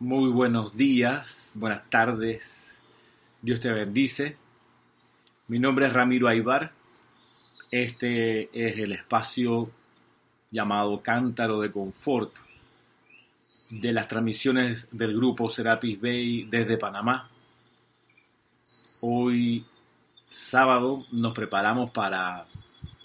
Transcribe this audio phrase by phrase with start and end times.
[0.00, 2.42] Muy buenos días, buenas tardes,
[3.40, 4.36] Dios te bendice.
[5.46, 6.72] Mi nombre es Ramiro Aybar.
[7.70, 9.70] Este es el espacio
[10.50, 12.34] llamado Cántaro de Confort
[13.70, 17.28] de las transmisiones del grupo Serapis Bay desde Panamá.
[19.00, 19.64] Hoy
[20.26, 22.46] sábado nos preparamos para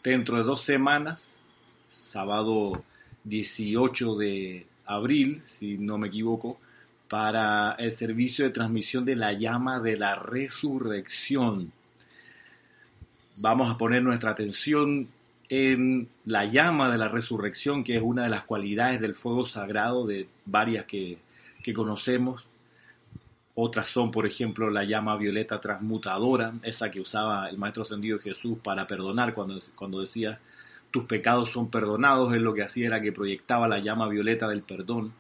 [0.04, 1.40] dentro de dos semanas,
[1.92, 2.84] sábado
[3.26, 6.60] 18 de abril, si no me equivoco,
[7.10, 11.72] para el servicio de transmisión de la llama de la resurrección.
[13.38, 15.10] Vamos a poner nuestra atención
[15.50, 20.06] en la llama de la resurrección, que es una de las cualidades del fuego sagrado
[20.06, 21.18] de varias que,
[21.64, 22.46] que conocemos.
[23.56, 28.60] Otras son, por ejemplo, la llama violeta transmutadora, esa que usaba el Maestro Ascendido Jesús
[28.64, 30.40] para perdonar cuando, cuando decía
[30.92, 34.62] tus pecados son perdonados, él lo que hacía era que proyectaba la llama violeta del
[34.62, 35.14] perdón.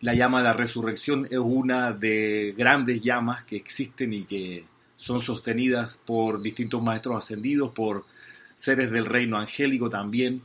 [0.00, 4.64] La llama de la resurrección es una de grandes llamas que existen y que
[4.96, 8.06] son sostenidas por distintos maestros ascendidos, por
[8.56, 10.42] seres del reino angélico también.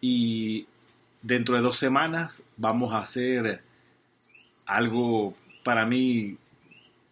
[0.00, 0.66] Y
[1.22, 3.60] dentro de dos semanas vamos a hacer
[4.64, 6.38] algo para mí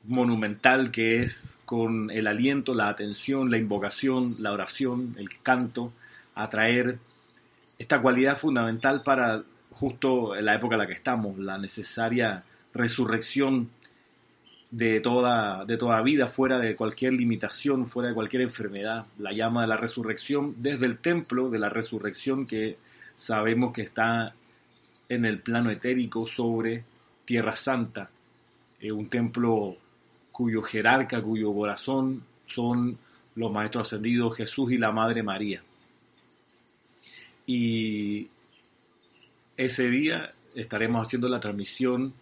[0.05, 5.92] monumental que es con el aliento, la atención, la invocación, la oración, el canto,
[6.35, 6.98] atraer
[7.79, 9.42] esta cualidad fundamental para
[9.79, 12.43] justo la época en la que estamos, la necesaria
[12.75, 13.71] resurrección
[14.70, 19.62] de toda, de toda vida, fuera de cualquier limitación, fuera de cualquier enfermedad, la llama
[19.62, 22.77] de la resurrección desde el templo de la resurrección que
[23.15, 24.35] sabemos que está
[25.09, 26.85] en el plano etérico sobre
[27.25, 28.11] Tierra Santa,
[28.81, 29.77] eh, un templo
[30.33, 32.98] cuyo jerarca, cuyo corazón son
[33.37, 35.63] los maestros ascendidos Jesús y la Madre María.
[37.47, 38.29] Y
[39.59, 42.14] ese día estaremos haciendo la transmisión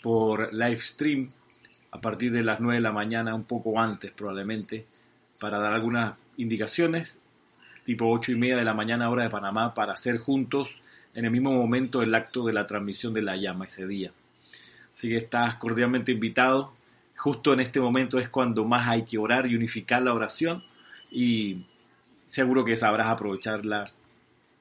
[0.00, 1.30] por live stream
[1.90, 4.86] a partir de las 9 de la mañana, un poco antes probablemente,
[5.40, 7.18] para dar algunas indicaciones,
[7.84, 10.68] tipo 8 y media de la mañana hora de Panamá, para hacer juntos
[11.14, 14.12] en el mismo momento el acto de la transmisión de la llama ese día.
[14.94, 16.72] Así que estás cordialmente invitado.
[17.16, 20.62] Justo en este momento es cuando más hay que orar y unificar la oración
[21.10, 21.66] y
[22.24, 23.84] seguro que sabrás aprovecharla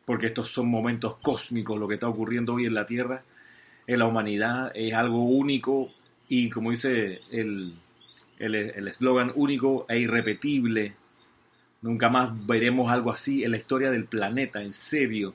[0.05, 3.23] porque estos son momentos cósmicos, lo que está ocurriendo hoy en la Tierra,
[3.87, 5.91] en la humanidad, es algo único
[6.27, 7.73] y como dice el
[8.39, 10.95] eslogan, el, único e irrepetible.
[11.81, 15.33] Nunca más veremos algo así en la historia del planeta, en serio.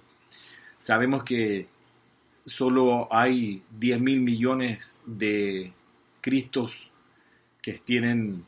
[0.78, 1.66] Sabemos que
[2.44, 5.72] solo hay 10 mil millones de
[6.20, 6.72] Cristos
[7.60, 8.44] que tienen,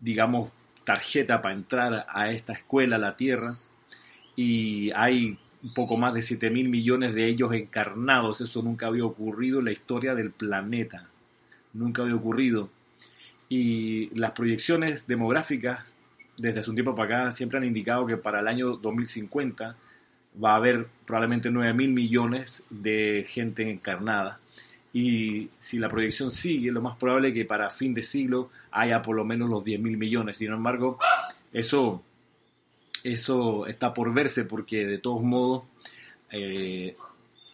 [0.00, 0.50] digamos,
[0.84, 3.58] tarjeta para entrar a esta escuela, la Tierra
[4.36, 8.40] y hay un poco más de 7 mil millones de ellos encarnados.
[8.40, 11.08] Eso nunca había ocurrido en la historia del planeta.
[11.72, 12.70] Nunca había ocurrido.
[13.48, 15.94] Y las proyecciones demográficas
[16.36, 19.76] desde hace un tiempo para acá siempre han indicado que para el año 2050
[20.42, 24.38] va a haber probablemente 9 mil millones de gente encarnada.
[24.94, 29.00] Y si la proyección sigue, lo más probable es que para fin de siglo haya
[29.00, 30.36] por lo menos los 10 mil millones.
[30.36, 30.98] Sin embargo,
[31.52, 32.02] eso
[33.04, 35.64] eso está por verse porque de todos modos
[36.30, 36.96] eh,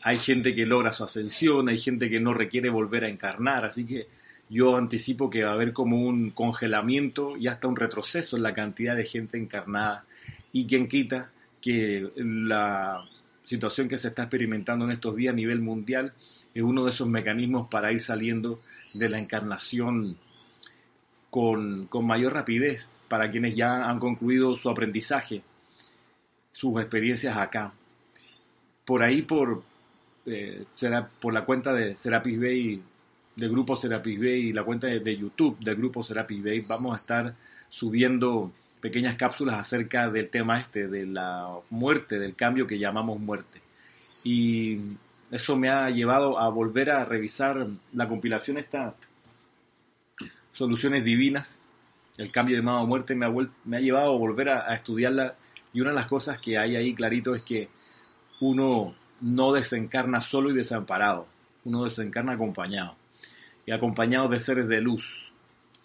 [0.03, 3.84] hay gente que logra su ascensión, hay gente que no requiere volver a encarnar, así
[3.84, 4.06] que
[4.50, 8.54] yo anticipo que va a haber como un congelamiento y hasta un retroceso en la
[8.54, 10.04] cantidad de gente encarnada.
[10.53, 13.04] Y quien quita que la
[13.44, 16.12] situación que se está experimentando en estos días a nivel mundial
[16.54, 18.60] es uno de esos mecanismos para ir saliendo
[18.94, 20.16] de la encarnación
[21.30, 25.43] con, con mayor rapidez para quienes ya han concluido su aprendizaje,
[26.53, 27.73] sus experiencias acá.
[28.85, 29.63] Por ahí, por,
[30.27, 30.65] eh,
[31.21, 32.83] por la cuenta de Serapis Bay,
[33.37, 36.97] del grupo Serapis Bay y la cuenta de, YouTube del grupo Serapis Bay, vamos a
[36.97, 37.35] estar
[37.69, 43.61] subiendo pequeñas cápsulas acerca del tema este, de la muerte, del cambio que llamamos muerte.
[44.25, 44.97] Y
[45.31, 48.95] eso me ha llevado a volver a revisar la compilación esta
[50.53, 51.61] Soluciones Divinas
[52.18, 55.36] el cambio de mano a muerte me ha, llevado a volver a, estudiarla
[55.72, 57.68] y una de las cosas que hay ahí clarito es que
[58.41, 61.28] uno no desencarna solo y desamparado,
[61.65, 62.97] uno desencarna acompañado
[63.65, 65.32] y acompañado de seres de luz.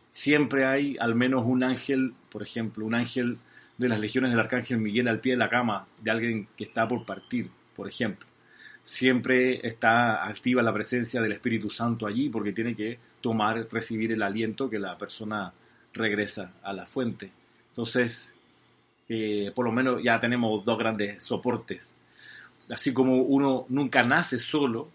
[0.10, 3.38] Siempre hay al menos un ángel, por ejemplo, un ángel
[3.78, 6.88] de las legiones del arcángel Miguel al pie de la cama de alguien que está
[6.88, 8.28] por partir, por ejemplo.
[8.84, 14.22] Siempre está activa la presencia del Espíritu Santo allí porque tiene que tomar, recibir el
[14.22, 15.54] aliento que la persona
[15.94, 17.32] regresa a la fuente.
[17.70, 18.34] Entonces,
[19.10, 21.90] eh, por lo menos ya tenemos dos grandes soportes.
[22.70, 24.90] Así como uno nunca nace solo,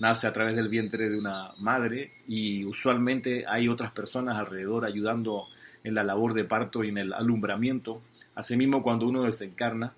[0.00, 5.46] nace a través del vientre de una madre y usualmente hay otras personas alrededor ayudando
[5.84, 8.02] en la labor de parto y en el alumbramiento.
[8.34, 9.92] Asimismo, cuando uno desencarna,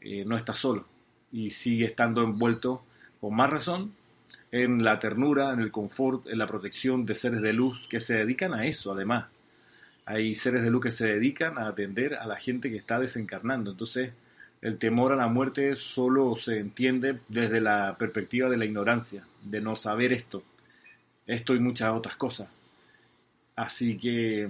[0.00, 0.86] eh, no está solo
[1.32, 2.82] y sigue estando envuelto
[3.20, 3.92] con más razón
[4.50, 8.14] en la ternura, en el confort, en la protección de seres de luz que se
[8.14, 9.30] dedican a eso, además.
[10.04, 13.72] Hay seres de luz que se dedican a atender a la gente que está desencarnando.
[13.72, 14.12] Entonces,
[14.60, 19.60] el temor a la muerte solo se entiende desde la perspectiva de la ignorancia, de
[19.60, 20.42] no saber esto,
[21.26, 22.48] esto y muchas otras cosas.
[23.56, 24.48] Así que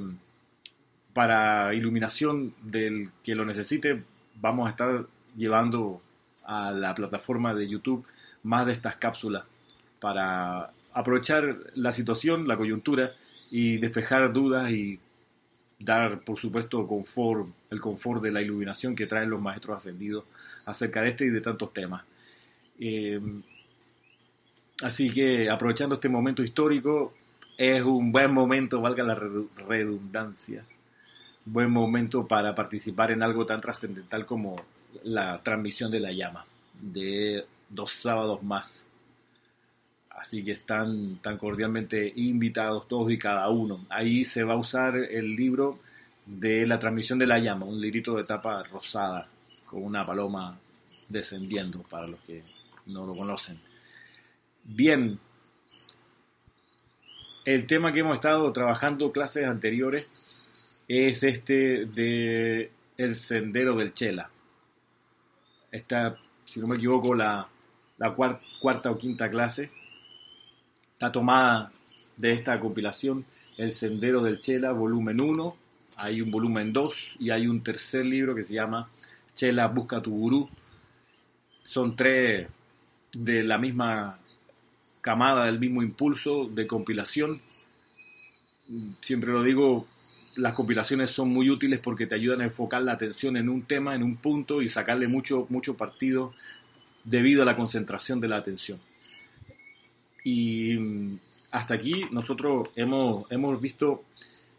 [1.13, 4.03] para iluminación del que lo necesite,
[4.41, 5.07] vamos a estar
[5.37, 6.03] llevando
[6.45, 8.05] a la plataforma de YouTube
[8.43, 9.45] más de estas cápsulas
[10.01, 13.13] para aprovechar la situación, la coyuntura
[13.51, 14.99] y despejar dudas y
[15.85, 20.25] dar, por supuesto, confort, el confort de la iluminación que traen los maestros ascendidos
[20.67, 22.05] acerca de este y de tantos temas.
[22.79, 23.21] Eh,
[24.83, 27.15] así que aprovechando este momento histórico,
[27.57, 30.65] es un buen momento, valga la redundancia,
[31.45, 34.57] buen momento para participar en algo tan trascendental como
[35.05, 36.45] la transmisión de la llama
[36.81, 38.87] de dos sábados más.
[40.23, 43.87] Así que están tan cordialmente invitados todos y cada uno.
[43.89, 45.81] Ahí se va a usar el libro
[46.27, 49.29] de la transmisión de la llama, un librito de tapa rosada
[49.67, 50.57] con una paloma
[51.09, 52.45] descendiendo para los que
[52.87, 53.59] no lo conocen.
[54.63, 55.19] Bien,
[57.45, 60.09] el tema que hemos estado trabajando clases anteriores
[60.87, 64.31] es este de el sendero del Chela.
[65.73, 67.49] Esta, si no me equivoco, la,
[67.99, 69.82] la cuarta o quinta clase
[71.03, 71.73] Está tomada
[72.17, 73.25] de esta compilación
[73.59, 75.57] El Sendero del Chela, volumen 1.
[75.97, 78.89] Hay un volumen 2 y hay un tercer libro que se llama
[79.35, 80.49] Chela Busca tu Gurú.
[81.65, 82.47] Son tres
[83.13, 84.17] de la misma
[85.01, 87.41] camada, del mismo impulso de compilación.
[89.01, 89.89] Siempre lo digo,
[90.37, 93.97] las compilaciones son muy útiles porque te ayudan a enfocar la atención en un tema,
[93.97, 96.33] en un punto y sacarle mucho, mucho partido
[97.03, 98.79] debido a la concentración de la atención.
[100.25, 101.19] Y mm,
[101.51, 104.05] hasta aquí nosotros hemos, hemos visto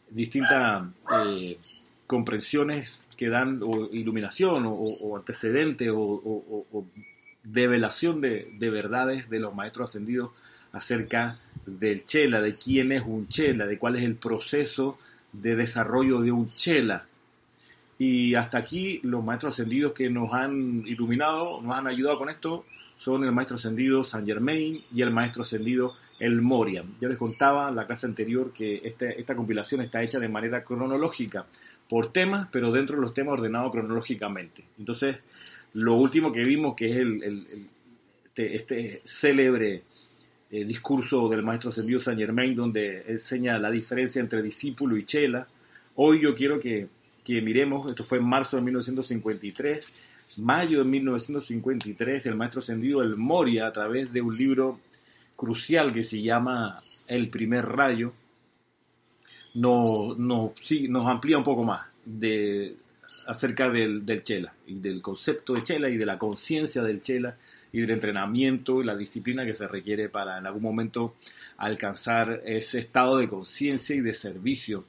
[0.10, 0.88] distintas
[1.26, 1.58] eh,
[2.08, 6.86] comprensiones que dan o iluminación o, antecedente o,
[7.44, 10.32] develación de, de, verdades de los maestros ascendidos
[10.72, 14.98] acerca del chela, de quién es un chela, de cuál es el proceso
[15.32, 17.06] de desarrollo de un chela.
[18.00, 22.66] Y hasta aquí los maestros ascendidos que nos han iluminado, nos han ayudado con esto,
[23.04, 26.86] son el maestro ascendido Saint Germain y el maestro ascendido El Moria.
[27.02, 30.64] Ya les contaba en la clase anterior que este, esta compilación está hecha de manera
[30.64, 31.46] cronológica,
[31.90, 34.64] por temas, pero dentro de los temas ordenados cronológicamente.
[34.80, 35.18] Entonces,
[35.74, 37.08] lo último que vimos, que es
[38.26, 39.84] este, este, célebre
[40.50, 45.46] eh, discurso del maestro ascendido Saint Germain, donde enseña la diferencia entre discípulo y chela,
[45.96, 46.88] hoy yo quiero que
[47.28, 49.94] miremos, esto fue en marzo de 1953,
[50.38, 54.80] mayo de 1953, el maestro ascendido El Moria, a través de un libro
[55.36, 58.14] crucial que se llama El primer rayo,
[59.56, 62.76] nos, nos amplía un poco más de,
[63.28, 67.38] acerca del, del, Chela y del concepto de Chela y de la conciencia del Chela
[67.72, 71.16] y del entrenamiento y la disciplina que se requiere para en algún momento
[71.58, 74.86] alcanzar ese estado de conciencia y de servicio.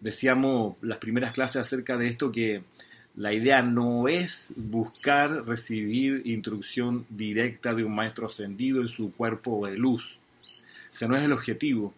[0.00, 2.62] Decíamos las primeras clases acerca de esto que
[3.16, 9.66] la idea no es buscar recibir instrucción directa de un maestro ascendido en su cuerpo
[9.66, 10.18] de luz.
[10.92, 11.94] Ese no es el objetivo.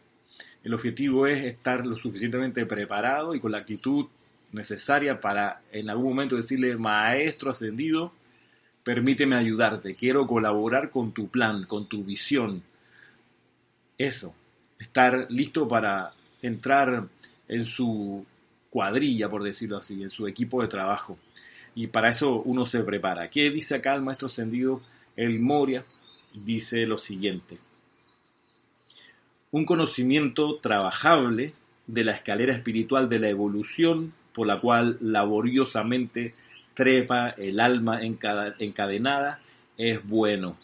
[0.62, 4.06] El objetivo es estar lo suficientemente preparado y con la actitud
[4.52, 8.12] necesaria para en algún momento decirle, maestro ascendido,
[8.84, 12.62] permíteme ayudarte, quiero colaborar con tu plan, con tu visión.
[13.96, 14.34] Eso,
[14.78, 17.08] estar listo para entrar
[17.48, 18.24] en su
[18.70, 21.18] cuadrilla, por decirlo así, en su equipo de trabajo.
[21.74, 23.30] Y para eso uno se prepara.
[23.30, 24.82] ¿Qué dice acá el maestro ascendido?
[25.16, 25.84] El Moria
[26.34, 27.58] dice lo siguiente.
[29.50, 31.54] Un conocimiento trabajable
[31.86, 36.34] de la escalera espiritual de la evolución por la cual laboriosamente
[36.74, 39.40] trepa el alma encadenada
[39.76, 40.56] es bueno.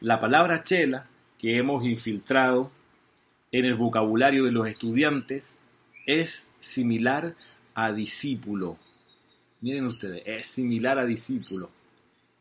[0.00, 1.06] La palabra chela
[1.38, 2.70] que hemos infiltrado
[3.52, 5.58] en el vocabulario de los estudiantes
[6.06, 7.34] es similar
[7.74, 8.78] a discípulo.
[9.60, 11.70] Miren ustedes, es similar a discípulo.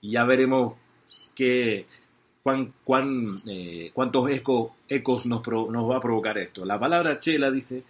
[0.01, 0.75] Y ya veremos
[1.33, 1.85] qué,
[2.43, 6.63] cuán, cuán, eh, cuántos ecos nos, nos va a provocar esto.
[6.63, 7.83] La palabra chela dice,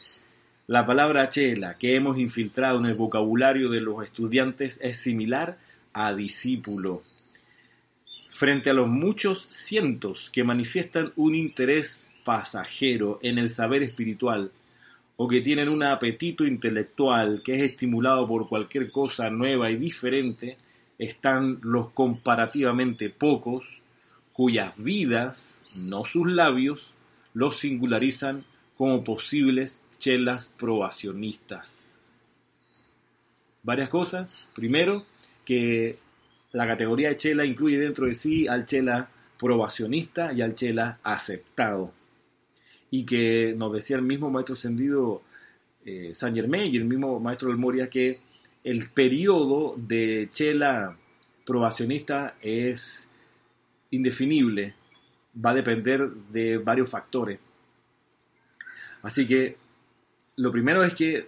[0.67, 5.57] la palabra chela que hemos infiltrado en el vocabulario de los estudiantes es similar
[5.93, 7.03] a discípulo.
[8.29, 14.51] frente a los muchos cientos que manifiestan un interés pasajero en el saber espiritual
[15.17, 20.57] o que tienen un apetito intelectual que es estimulado por cualquier cosa nueva y diferente,
[20.97, 23.65] están los comparativamente pocos
[24.33, 26.93] cuyas vidas, no sus labios,
[27.33, 28.43] los singularizan
[28.77, 31.81] como posibles chelas probacionistas.
[33.63, 34.47] Varias cosas.
[34.53, 35.05] Primero,
[35.45, 35.97] que
[36.51, 41.91] la categoría de chela incluye dentro de sí al chela probacionista y al chela aceptado.
[42.95, 45.21] Y que nos decía el mismo maestro ascendido
[45.85, 48.19] eh, San Germain y el mismo maestro del Moria que
[48.63, 50.97] el periodo de chela
[51.45, 53.07] probacionista es
[53.91, 54.73] indefinible,
[55.43, 57.39] va a depender de varios factores.
[59.03, 59.57] Así que
[60.37, 61.27] lo primero es que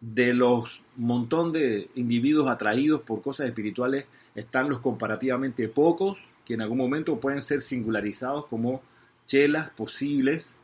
[0.00, 6.62] de los montón de individuos atraídos por cosas espirituales están los comparativamente pocos que en
[6.62, 8.82] algún momento pueden ser singularizados como
[9.26, 10.58] chelas posibles,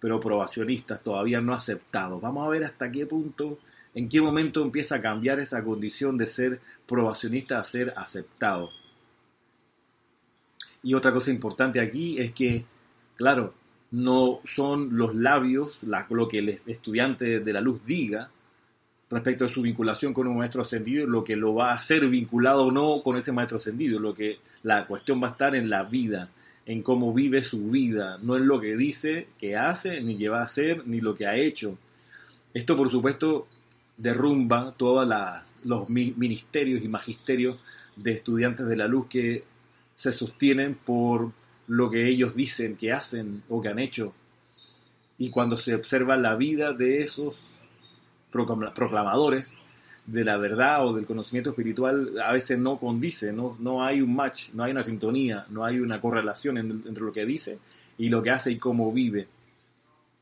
[0.00, 2.20] pero probacionistas, todavía no aceptados.
[2.22, 3.58] Vamos a ver hasta qué punto,
[3.94, 8.70] en qué momento empieza a cambiar esa condición de ser probacionista a ser aceptado.
[10.82, 12.64] Y otra cosa importante aquí es que,
[13.16, 13.52] claro,
[13.90, 18.30] no son los labios lo que el estudiante de la luz diga,
[19.10, 22.66] respecto a su vinculación con un maestro ascendido, lo que lo va a hacer vinculado
[22.66, 25.82] o no con ese maestro ascendido, lo que la cuestión va a estar en la
[25.82, 26.28] vida,
[26.70, 30.42] en cómo vive su vida, no en lo que dice que hace, ni que va
[30.42, 31.76] a hacer, ni lo que ha hecho.
[32.54, 33.48] Esto, por supuesto,
[33.96, 35.04] derrumba todos
[35.64, 37.58] los ministerios y magisterios
[37.96, 39.42] de estudiantes de la luz que
[39.96, 41.32] se sostienen por
[41.66, 44.14] lo que ellos dicen que hacen o que han hecho.
[45.18, 47.34] Y cuando se observa la vida de esos
[48.30, 49.58] proclamadores
[50.06, 54.14] de la verdad o del conocimiento espiritual a veces no condice, no, no hay un
[54.14, 57.58] match, no hay una sintonía, no hay una correlación entre lo que dice
[57.98, 59.28] y lo que hace y cómo vive.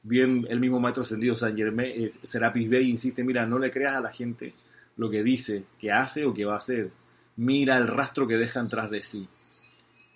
[0.02, 4.00] Bien, el mismo maestro ascendido San Germain, Serapis Bey insiste, mira, no le creas a
[4.00, 4.54] la gente
[4.97, 6.90] lo que dice, que hace o que va a hacer.
[7.37, 9.28] Mira el rastro que dejan tras de sí.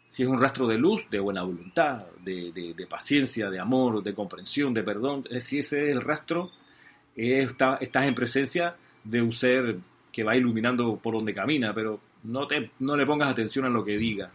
[0.07, 4.13] Si es un rastro de luz, de buena voluntad, de, de paciencia, de amor, de
[4.13, 6.51] comprensión, de perdón, si ese es el rastro,
[7.15, 9.79] estás en presencia de un ser
[10.13, 13.85] que va iluminando por donde camina, pero no, te, no le pongas atención a lo
[13.85, 14.31] que diga.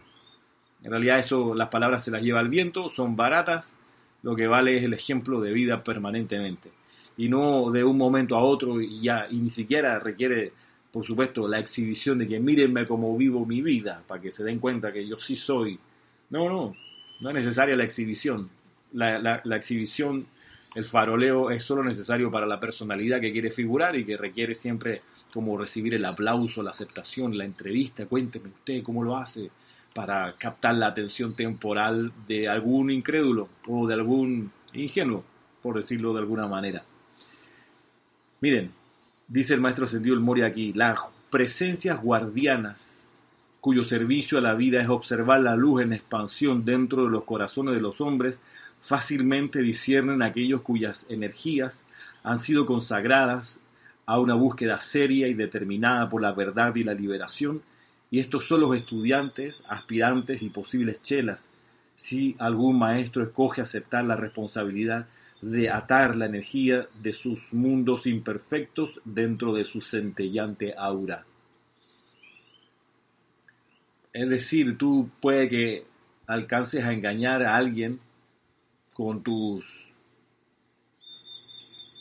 [0.82, 3.76] En realidad eso, las palabras se las lleva el viento, son baratas,
[4.22, 6.70] lo que vale es el ejemplo de vida permanentemente.
[7.16, 10.52] Y no de un momento a otro y ya, y ni siquiera requiere,
[10.92, 14.58] por supuesto, la exhibición de que mírenme cómo vivo mi vida, para que se den
[14.58, 15.78] cuenta que yo sí soy.
[16.30, 16.76] No, no,
[17.20, 18.48] no es necesaria la exhibición.
[18.92, 20.26] La, la, la exhibición
[20.74, 25.02] el faroleo es solo necesario para la personalidad que quiere figurar y que requiere siempre
[25.32, 28.06] como recibir el aplauso, la aceptación, la entrevista.
[28.06, 29.50] Cuénteme usted cómo lo hace
[29.94, 35.24] para captar la atención temporal de algún incrédulo o de algún ingenuo,
[35.62, 36.84] por decirlo de alguna manera.
[38.40, 38.70] Miren,
[39.26, 40.98] dice el maestro Sendido el Mori aquí, las
[41.30, 42.94] presencias guardianas
[43.60, 47.74] cuyo servicio a la vida es observar la luz en expansión dentro de los corazones
[47.74, 48.40] de los hombres,
[48.80, 51.84] fácilmente disciernen aquellos cuyas energías
[52.22, 53.60] han sido consagradas
[54.06, 57.62] a una búsqueda seria y determinada por la verdad y la liberación,
[58.10, 61.50] y estos son los estudiantes, aspirantes y posibles chelas,
[61.94, 65.08] si algún maestro escoge aceptar la responsabilidad
[65.42, 71.24] de atar la energía de sus mundos imperfectos dentro de su centellante aura.
[74.12, 75.84] Es decir, tú puede que
[76.26, 78.00] alcances a engañar a alguien
[78.98, 79.64] con tus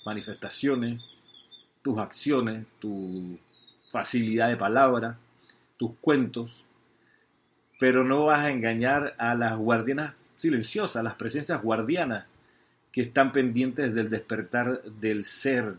[0.03, 0.99] manifestaciones,
[1.83, 3.37] tus acciones, tu
[3.91, 5.15] facilidad de palabra,
[5.77, 6.65] tus cuentos,
[7.79, 12.25] pero no vas a engañar a las guardianas silenciosas, las presencias guardianas
[12.91, 15.75] que están pendientes del despertar del ser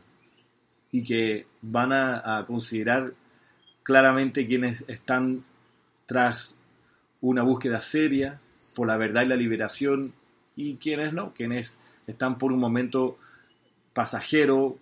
[0.92, 3.12] y que van a, a considerar
[3.82, 5.42] claramente quienes están
[6.06, 6.54] tras
[7.20, 8.40] una búsqueda seria
[8.76, 10.14] por la verdad y la liberación
[10.58, 13.16] y quienes no, quienes están por un momento
[13.92, 14.76] pasajero,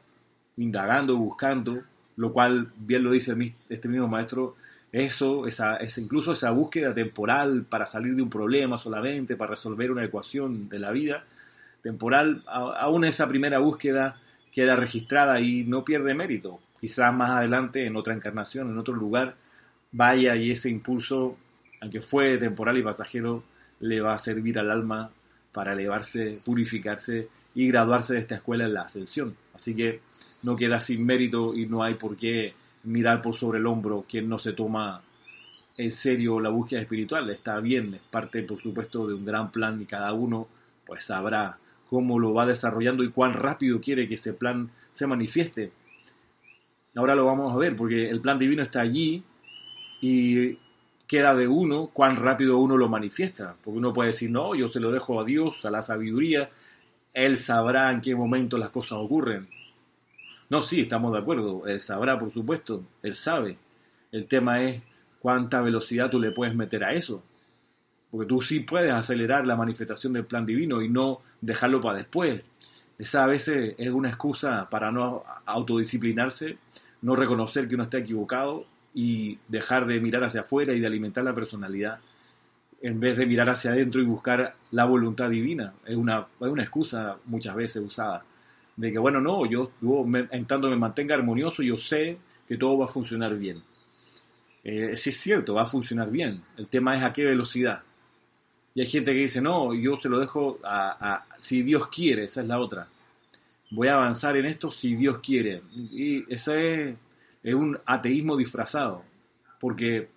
[0.57, 1.83] indagando, buscando,
[2.17, 3.37] lo cual, bien lo dice
[3.69, 4.57] este mismo maestro,
[4.91, 10.03] eso, esa, incluso esa búsqueda temporal para salir de un problema solamente, para resolver una
[10.03, 11.25] ecuación de la vida
[11.83, 14.17] temporal, aún esa primera búsqueda
[14.51, 16.59] queda registrada y no pierde mérito.
[16.81, 19.35] Quizás más adelante, en otra encarnación, en otro lugar,
[19.93, 21.37] vaya y ese impulso,
[21.83, 23.45] aunque fue temporal y pasajero,
[23.81, 25.11] le va a servir al alma
[25.57, 29.35] para elevarse, purificarse y graduarse de esta escuela en la ascensión.
[29.55, 30.03] Así que
[30.43, 32.53] no queda sin mérito y no hay por qué
[32.85, 35.01] mirar por sobre el hombro quien no se toma
[35.79, 37.31] en serio la búsqueda espiritual.
[37.31, 40.47] Está bien, es parte, por supuesto, de un gran plan y cada uno
[40.85, 41.57] pues sabrá
[41.89, 45.73] cómo lo va desarrollando y cuán rápido quiere que ese plan se manifieste.
[46.95, 49.25] Ahora lo vamos a ver, porque el plan divino está allí
[50.03, 50.59] y
[51.07, 53.57] queda de uno cuán rápido uno lo manifiesta.
[53.63, 56.51] Porque uno puede decir, no, yo se lo dejo a Dios, a la sabiduría,
[57.13, 59.49] Él sabrá en qué momento las cosas ocurren.
[60.49, 63.59] No, sí, estamos de acuerdo, Él sabrá, por supuesto, Él sabe.
[64.13, 64.83] El tema es
[65.21, 67.23] cuánta velocidad tú le puedes meter a eso.
[68.11, 72.43] Porque tú sí puedes acelerar la manifestación del plan divino y no dejarlo para después.
[72.99, 76.57] Esa a veces es una excusa para no autodisciplinarse,
[77.03, 78.67] no reconocer que uno está equivocado
[78.99, 81.99] y dejar de mirar hacia afuera y de alimentar la personalidad
[82.81, 85.75] en vez de mirar hacia adentro y buscar la voluntad divina.
[85.85, 88.25] Es una, es una excusa muchas veces usada.
[88.75, 89.71] De que, bueno, no, yo,
[90.31, 92.17] en tanto me mantenga armonioso, yo sé
[92.49, 93.63] que todo va a funcionar bien.
[94.65, 96.43] Eh, sí es cierto, va a funcionar bien.
[96.57, 97.83] El tema es a qué velocidad.
[98.75, 102.41] Y hay gente que dice, no, yo se lo dejo a, si Dios quiere, esa
[102.41, 102.89] es la otra.
[103.73, 105.61] Voy a avanzar en esto si Dios quiere.
[105.75, 106.95] Y eso es,
[107.47, 109.05] es un ateísmo disfrazado,
[109.61, 110.09] porque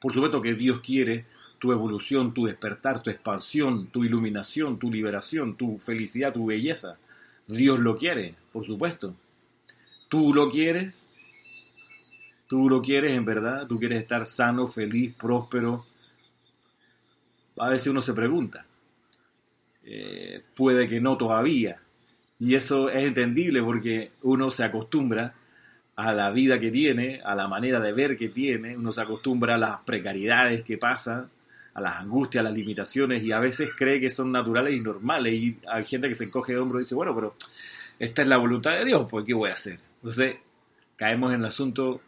[0.00, 1.26] por supuesto que Dios quiere
[1.60, 6.98] tu evolución, tu despertar, tu expansión, tu iluminación, tu liberación, tu felicidad, tu belleza.
[7.46, 9.14] Dios lo quiere, por supuesto.
[10.08, 11.00] Tú lo quieres,
[12.48, 15.86] tú lo quieres en verdad, tú quieres estar sano, feliz, próspero,
[17.58, 18.66] a veces uno se pregunta.
[19.84, 21.80] Eh, puede que no todavía.
[22.40, 25.36] Y eso es entendible porque uno se acostumbra
[25.96, 29.54] a la vida que tiene, a la manera de ver que tiene, uno se acostumbra
[29.54, 31.28] a las precariedades que pasa,
[31.74, 35.34] a las angustias, a las limitaciones y a veces cree que son naturales y normales.
[35.34, 37.34] Y hay gente que se encoge de hombro y dice, bueno, pero
[37.98, 39.78] esta es la voluntad de Dios, pues ¿qué voy a hacer?
[39.96, 40.36] Entonces
[40.96, 42.00] caemos en el asunto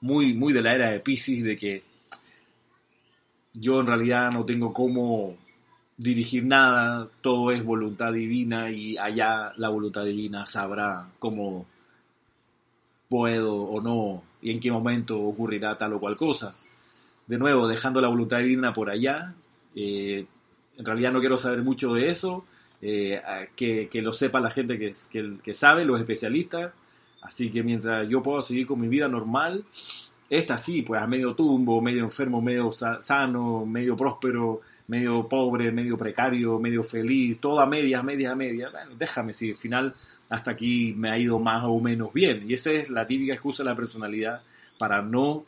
[0.00, 1.82] muy, muy de la era de Pisces de que
[3.54, 5.36] yo en realidad no tengo cómo
[5.96, 11.66] dirigir nada, todo es voluntad divina y allá la voluntad divina sabrá cómo
[13.10, 16.56] puedo o no y en qué momento ocurrirá tal o cual cosa.
[17.26, 19.34] De nuevo, dejando la voluntad divina por allá,
[19.74, 20.24] eh,
[20.78, 22.46] en realidad no quiero saber mucho de eso,
[22.80, 23.20] eh,
[23.54, 26.72] que, lo sepa la gente que, que, que sabe, los especialistas,
[27.20, 29.64] así que mientras yo puedo seguir con mi vida normal,
[30.30, 35.98] esta sí, pues a medio tumbo, medio enfermo, medio sano, medio próspero, medio pobre, medio
[35.98, 38.70] precario, medio feliz, toda media, media, media.
[38.70, 39.94] Bueno, déjame si al final
[40.30, 42.44] hasta aquí me ha ido más o menos bien.
[42.48, 44.42] Y esa es la típica excusa de la personalidad
[44.78, 45.44] para no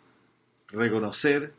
[0.68, 1.54] reconocer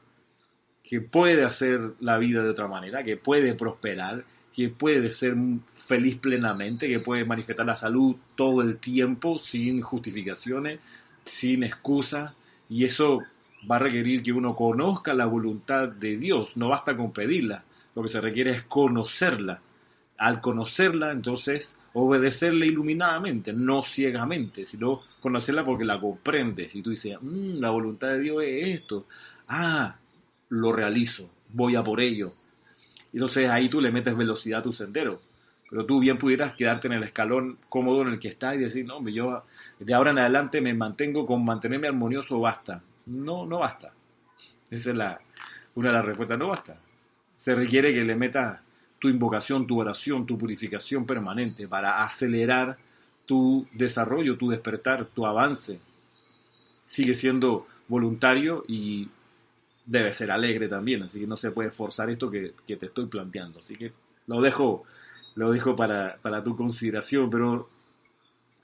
[0.83, 6.17] que puede hacer la vida de otra manera, que puede prosperar, que puede ser feliz
[6.17, 10.81] plenamente, que puede manifestar la salud todo el tiempo sin justificaciones,
[11.23, 12.33] sin excusas
[12.69, 13.21] y eso
[13.69, 16.57] va a requerir que uno conozca la voluntad de Dios.
[16.57, 17.63] No basta con pedirla,
[17.95, 19.62] lo que se requiere es conocerla.
[20.17, 26.75] Al conocerla, entonces, obedecerla iluminadamente, no ciegamente, sino conocerla porque la comprendes.
[26.75, 29.08] Y tú dices, mm, la voluntad de Dios es esto.
[29.47, 29.95] Ah,
[30.49, 32.34] lo realizo, voy a por ello.
[33.12, 35.21] Y entonces ahí tú le metes velocidad a tu sendero.
[35.69, 38.86] Pero tú bien pudieras quedarte en el escalón cómodo en el que estás y decir,
[38.86, 39.43] no, yo
[39.79, 42.82] de ahora en adelante me mantengo con mantenerme armonioso, basta.
[43.06, 43.91] No, no basta.
[44.69, 45.19] Esa es la,
[45.75, 46.77] una de las respuestas, no basta.
[47.34, 48.62] Se requiere que le metas
[49.04, 52.78] tu invocación, tu oración, tu purificación permanente para acelerar
[53.26, 55.78] tu desarrollo, tu despertar, tu avance.
[56.86, 59.10] Sigue siendo voluntario y
[59.86, 63.08] debe ser alegre también, así que no se puede forzar esto que, que te estoy
[63.08, 63.60] planteando.
[63.60, 63.92] Así que
[64.28, 64.86] lo dejo,
[65.36, 67.68] lo dejo para, para tu consideración, pero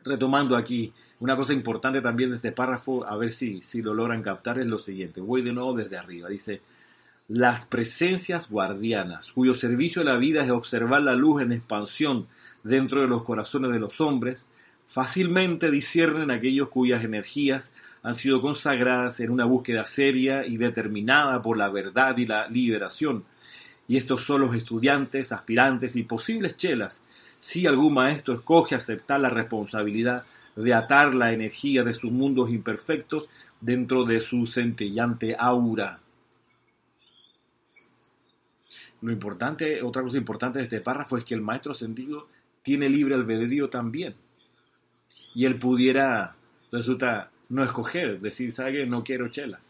[0.06, 4.24] retomando aquí, una cosa importante también de este párrafo, a ver si, si lo logran
[4.24, 5.20] captar, es lo siguiente.
[5.20, 6.30] Voy de nuevo desde arriba.
[6.30, 6.62] Dice,
[7.30, 12.28] las presencias guardianas, cuyo servicio a la vida es observar la luz en expansión
[12.64, 14.48] dentro de los corazones de los hombres,
[14.88, 21.56] fácilmente disciernen aquellos cuyas energías han sido consagradas en una búsqueda seria y determinada por
[21.56, 23.26] la verdad y la liberación.
[23.88, 27.04] Y estos son los estudiantes, aspirantes y posibles chelas
[27.38, 30.24] si algún maestro escoge aceptar la responsabilidad
[30.56, 33.30] de atar la energía de sus mundos imperfectos
[33.62, 36.00] dentro de su centellante aura.
[39.02, 42.28] Lo importante, otra cosa importante de este párrafo es que el maestro sentido
[42.64, 44.16] tiene libre albedrío también.
[45.34, 46.36] Y él pudiera,
[46.72, 48.86] resulta, no escoger, decir, ¿sabe qué?
[48.86, 49.62] No quiero chelas.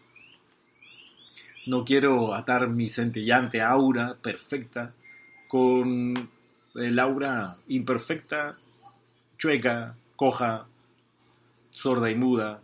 [1.67, 4.95] No quiero atar mi centellante aura perfecta
[5.47, 6.29] con
[6.75, 8.55] el aura imperfecta,
[9.37, 10.67] chueca, coja,
[11.71, 12.61] sorda y muda,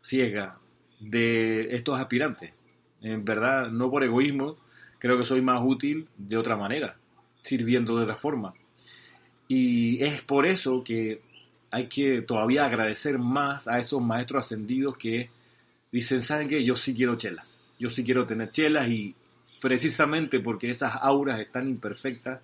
[0.00, 0.58] ciega
[1.00, 2.52] de estos aspirantes.
[3.00, 4.56] En verdad, no por egoísmo,
[5.02, 6.94] creo que soy más útil de otra manera,
[7.42, 8.54] sirviendo de otra forma.
[9.48, 11.18] Y es por eso que
[11.72, 15.28] hay que todavía agradecer más a esos maestros ascendidos que
[15.90, 16.62] dicen, ¿saben qué?
[16.62, 17.58] Yo sí quiero chelas.
[17.80, 19.12] Yo sí quiero tener chelas y
[19.60, 22.40] precisamente porque esas auras están imperfectas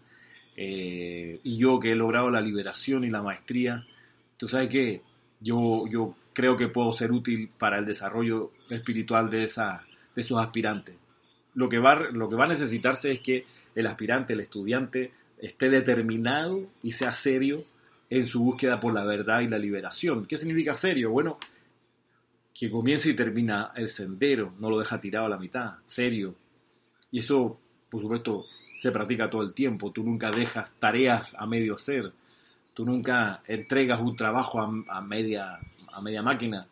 [0.56, 3.86] eh, y yo que he logrado la liberación y la maestría,
[4.36, 5.02] tú sabes que
[5.38, 10.40] yo, yo creo que puedo ser útil para el desarrollo espiritual de, esa, de esos
[10.40, 10.96] aspirantes.
[11.58, 13.44] Lo que, va, lo que va a necesitarse es que
[13.74, 17.64] el aspirante, el estudiante, esté determinado y sea serio
[18.08, 20.24] en su búsqueda por la verdad y la liberación.
[20.24, 21.10] ¿Qué significa serio?
[21.10, 21.36] Bueno,
[22.54, 26.36] que comience y termina el sendero, no lo deja tirado a la mitad, serio.
[27.10, 27.58] Y eso,
[27.90, 28.46] por supuesto,
[28.78, 29.90] se practica todo el tiempo.
[29.90, 32.12] Tú nunca dejas tareas a medio hacer.
[32.72, 35.58] Tú nunca entregas un trabajo a, media,
[35.92, 36.68] a media máquina,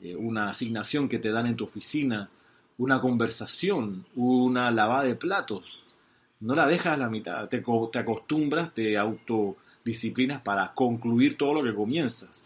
[0.00, 2.30] eh, una asignación que te dan en tu oficina,
[2.82, 5.84] una conversación, una lavada de platos.
[6.40, 7.48] No la dejas a la mitad.
[7.48, 12.44] Te, te acostumbras, te autodisciplinas para concluir todo lo que comienzas.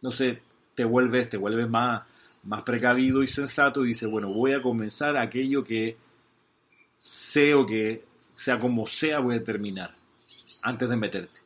[0.00, 0.42] No sé,
[0.74, 2.02] te vuelves, te vuelves más,
[2.42, 5.96] más precavido y sensato y dices, bueno, voy a comenzar aquello que
[6.98, 9.94] sé o que sea como sea, voy a terminar
[10.62, 11.38] antes de meterte.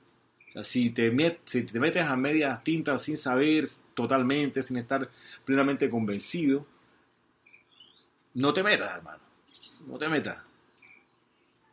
[0.48, 5.07] O sea, te, si te metes a medias tintas sin saber totalmente, sin estar
[5.44, 6.66] plenamente convencido,
[8.37, 9.18] no te metas, hermano.
[9.87, 10.37] No te metas.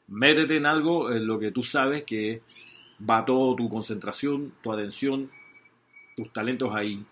[0.08, 2.42] Métete en algo en lo que tú sabes que
[3.10, 5.30] va toda tu concentración, tu atención,
[6.16, 7.04] tus talentos ahí.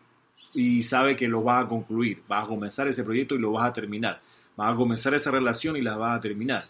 [0.54, 2.24] Y sabe que lo vas a concluir.
[2.30, 4.20] Vas a comenzar ese proyecto y lo vas a terminar.
[4.56, 6.64] Vas a comenzar esa relación y la vas a terminar.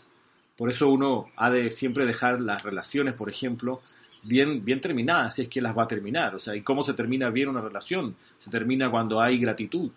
[0.58, 3.82] Por eso uno ha de siempre dejar las relaciones, por ejemplo,
[4.24, 6.34] bien, bien terminadas, si es que las va a terminar.
[6.34, 8.16] O sea, ¿y cómo se termina bien una relación?
[8.40, 9.92] Se termina cuando hay gratitud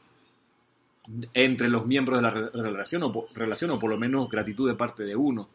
[1.35, 5.49] entre los miembros de la relación o, por lo menos gratitud de parte de uno.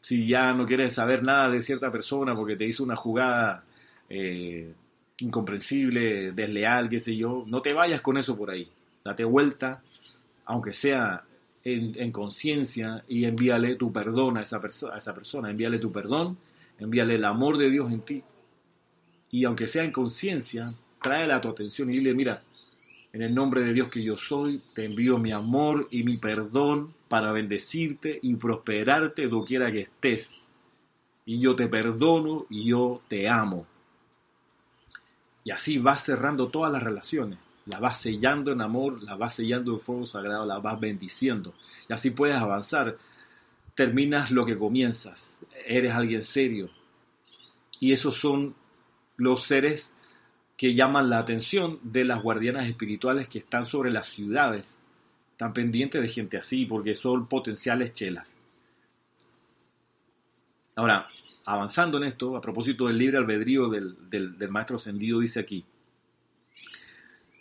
[0.00, 3.64] Si ya no quieres saber nada de cierta persona porque te hizo una jugada
[4.08, 4.72] eh,
[5.18, 8.68] incomprensible, desleal, qué sé yo, no te vayas con eso por ahí.
[9.04, 9.82] Date vuelta,
[10.46, 11.24] aunque sea
[11.64, 14.60] en, conciencia y envíale tu perdón a esa,
[14.92, 16.38] a esa persona, envíale tu perdón,
[16.78, 18.22] envíale el amor de Dios en ti.
[19.32, 22.42] Y aunque sea en conciencia, tráele a tu atención y dile, mira,
[23.16, 26.94] en el nombre de Dios que yo soy, te envío mi amor y mi perdón
[27.08, 30.34] para bendecirte y prosperarte doquiera que estés.
[31.24, 33.66] Y yo te perdono y yo te amo.
[35.44, 39.72] Y así vas cerrando todas las relaciones la vas sellando en amor, la vas sellando
[39.72, 41.52] en fuego sagrado, la vas bendiciendo.
[41.88, 42.96] Y así puedes avanzar.
[43.74, 45.36] Terminas lo que comienzas.
[45.66, 46.70] Eres alguien serio.
[47.80, 48.54] Y esos son
[49.16, 49.92] los seres
[50.56, 54.78] que llaman la atención de las guardianas espirituales que están sobre las ciudades.
[55.32, 58.34] Están pendientes de gente así porque son potenciales chelas.
[60.76, 61.08] Ahora,
[61.44, 65.64] avanzando en esto, a propósito del libre albedrío del, del maestro ascendido, dice aquí,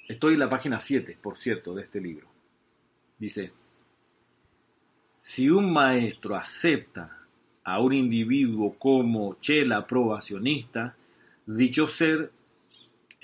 [0.08, 2.28] Estoy en la página 7, por cierto, de este libro.
[3.18, 3.52] Dice,
[5.20, 7.26] si un maestro acepta
[7.64, 10.96] a un individuo como chela probacionista,
[11.48, 12.32] dicho ser,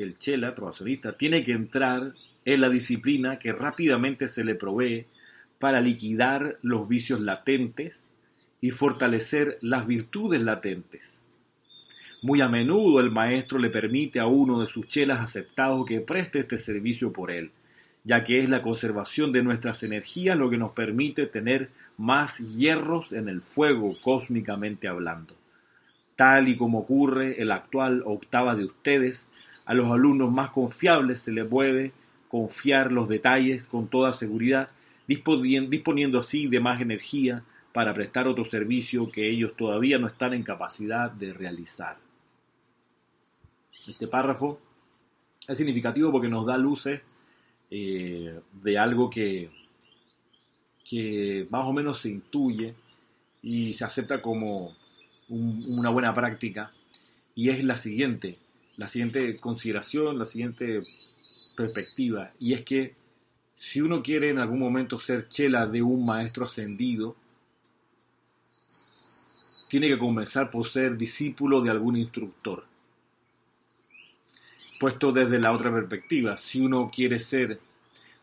[0.01, 2.13] el chela probacionista, tiene que entrar
[2.45, 5.05] en la disciplina que rápidamente se le provee
[5.59, 8.03] para liquidar los vicios latentes
[8.61, 11.21] y fortalecer las virtudes latentes
[12.21, 16.39] muy a menudo el maestro le permite a uno de sus chelas aceptados que preste
[16.39, 17.51] este servicio por él,
[18.03, 23.11] ya que es la conservación de nuestras energías lo que nos permite tener más hierros
[23.11, 25.35] en el fuego cósmicamente hablando.
[26.15, 29.27] Tal y como ocurre en la actual octava de ustedes,
[29.71, 31.93] a los alumnos más confiables se les puede
[32.27, 34.67] confiar los detalles con toda seguridad,
[35.07, 40.43] disponiendo así de más energía para prestar otro servicio que ellos todavía no están en
[40.43, 41.95] capacidad de realizar.
[43.87, 44.59] Este párrafo
[45.47, 46.99] es significativo porque nos da luces
[47.69, 49.49] eh, de algo que,
[50.83, 52.75] que más o menos se intuye
[53.41, 54.75] y se acepta como
[55.29, 56.73] una buena práctica
[57.35, 58.37] y es la siguiente,
[58.81, 60.81] la siguiente consideración, la siguiente
[61.55, 62.95] perspectiva y es que
[63.55, 67.15] si uno quiere en algún momento ser chela de un maestro ascendido,
[69.67, 72.65] tiene que comenzar por ser discípulo de algún instructor
[74.79, 76.35] puesto desde la otra perspectiva.
[76.37, 77.59] Si uno quiere ser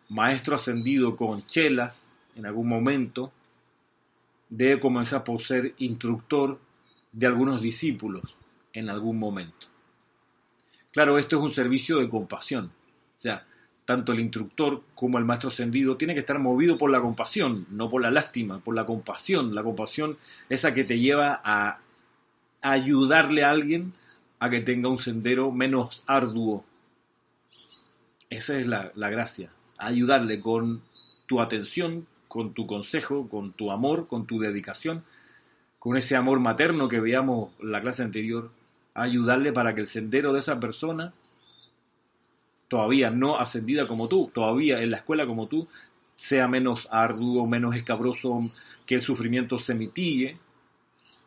[0.09, 3.31] maestro ascendido con chelas en algún momento,
[4.49, 6.59] debe comenzar por ser instructor
[7.13, 8.35] de algunos discípulos
[8.73, 9.69] en algún momento.
[10.93, 12.67] Claro, esto es un servicio de compasión.
[13.19, 13.45] O sea,
[13.85, 17.89] tanto el instructor como el maestro ascendido tiene que estar movido por la compasión, no
[17.89, 19.55] por la lástima, por la compasión.
[19.55, 20.17] La compasión
[20.49, 21.79] esa que te lleva a
[22.61, 23.93] ayudarle a alguien
[24.41, 26.65] a que tenga un sendero menos arduo.
[28.31, 30.83] Esa es la, la gracia, ayudarle con
[31.27, 35.03] tu atención, con tu consejo, con tu amor, con tu dedicación,
[35.79, 38.51] con ese amor materno que veíamos en la clase anterior,
[38.95, 41.13] ayudarle para que el sendero de esa persona,
[42.69, 45.67] todavía no ascendida como tú, todavía en la escuela como tú,
[46.17, 48.41] sea menos arduo, menos escabroso,
[48.85, 50.37] que el sufrimiento se mitigue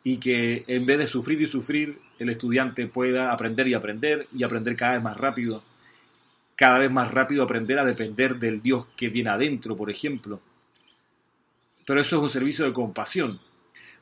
[0.04, 4.42] y que en vez de sufrir y sufrir, el estudiante pueda aprender y aprender y
[4.42, 5.62] aprender cada vez más rápido,
[6.56, 10.40] cada vez más rápido aprender a depender del Dios que viene adentro, por ejemplo.
[11.86, 13.40] Pero eso es un servicio de compasión,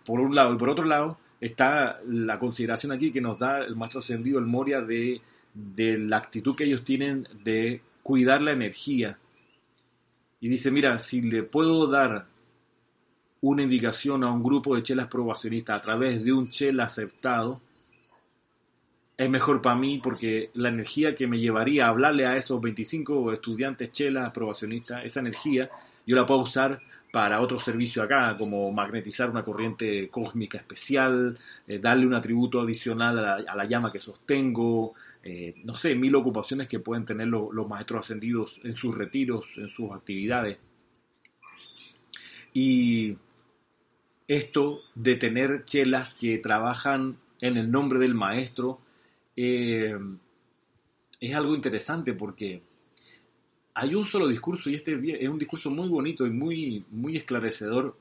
[0.04, 0.54] por un lado.
[0.54, 4.46] Y por otro lado, está la consideración aquí que nos da el maestro ascendido, el
[4.46, 5.20] Moria, de,
[5.54, 9.18] de la actitud que ellos tienen de cuidar la energía.
[10.40, 12.26] Y dice, mira, si le puedo dar
[13.42, 17.62] una indicación a un grupo de chelas probacionistas a través de un chela aceptado,
[19.16, 23.32] es mejor para mí porque la energía que me llevaría a hablarle a esos 25
[23.32, 25.70] estudiantes chelas probacionistas, esa energía
[26.06, 31.78] yo la puedo usar para otro servicio acá, como magnetizar una corriente cósmica especial, eh,
[31.78, 36.78] darle un atributo adicional a la, llama que sostengo, eh, no sé, mil ocupaciones que
[36.78, 40.58] pueden tener los maestros ascendidos en sus retiros, en sus actividades.
[42.52, 43.16] Y
[44.28, 48.80] esto de tener chelas que trabajan en el nombre del maestro
[49.36, 49.98] eh,
[51.20, 52.62] es algo interesante porque
[53.74, 57.96] hay un solo discurso y este es un discurso muy bonito y muy, muy esclarecedor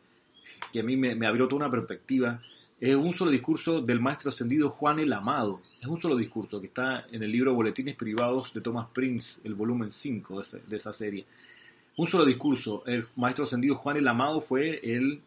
[0.72, 2.42] que a mí me, abrió toda una perspectiva.
[2.80, 5.62] Es un solo discurso del maestro ascendido Juan el Amado.
[5.82, 9.54] Es un solo discurso que está en el libro Boletines Privados de Thomas Prince, el
[9.54, 11.26] volumen 5 de esa serie.
[11.98, 12.84] Un solo discurso.
[12.86, 15.22] El maestro ascendido Juan el Amado fue el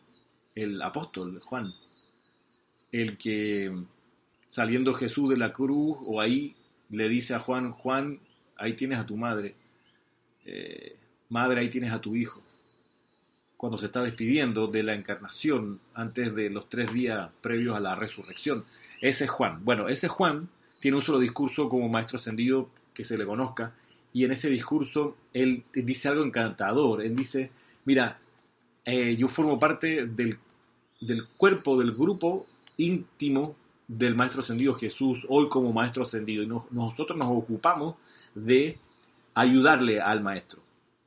[0.55, 1.73] el apóstol Juan,
[2.91, 3.73] el que
[4.49, 6.55] saliendo Jesús de la cruz o ahí
[6.91, 8.21] le dice a Juan, Juan,
[8.57, 9.55] ahí tienes a tu madre,
[10.45, 10.97] eh,
[11.29, 12.43] madre, ahí tienes a tu hijo.
[13.57, 17.95] Cuando se está despidiendo de la encarnación antes de los tres días previos a la
[17.95, 18.65] resurrección.
[19.01, 19.65] Ese es Juan.
[19.65, 20.49] Bueno, ese Juan
[20.81, 23.73] tiene un solo discurso como maestro ascendido que se le conozca
[24.13, 27.03] y en ese discurso él dice algo encantador.
[27.03, 27.51] Él dice,
[27.85, 28.19] mira,
[28.85, 30.39] eh, yo formo parte del,
[31.37, 33.57] cuerpo, del grupo íntimo
[33.89, 37.97] del Maestro Ascendido Jesús, hoy como Maestro Ascendido, y nosotros nos ocupamos
[38.35, 38.79] de
[39.35, 40.61] ayudarle al Maestro,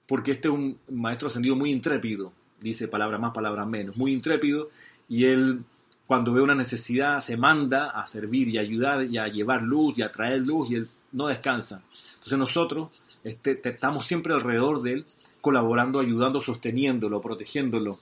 [0.08, 4.70] porque este es un Maestro Ascendido muy intrépido, dice palabras más, palabras menos, muy intrépido,
[5.08, 5.64] y él
[6.08, 10.04] cuando ve una necesidad se manda a servir y ayudar y a llevar luz y
[10.04, 11.82] a traer luz y él no descansa.
[12.16, 12.90] Entonces nosotros
[13.24, 15.06] este, estamos siempre alrededor de él,
[15.42, 18.00] colaborando, ayudando, sosteniéndolo, protegiéndolo,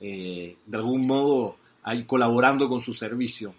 [0.00, 3.54] eh, de algún modo ahí, colaborando con su servicio.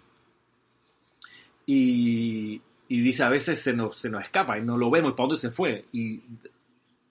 [1.64, 5.40] Y, dice, a veces se nos, se nos escapa y no lo vemos, ¿para dónde
[5.40, 5.84] se fue?
[5.92, 6.20] Y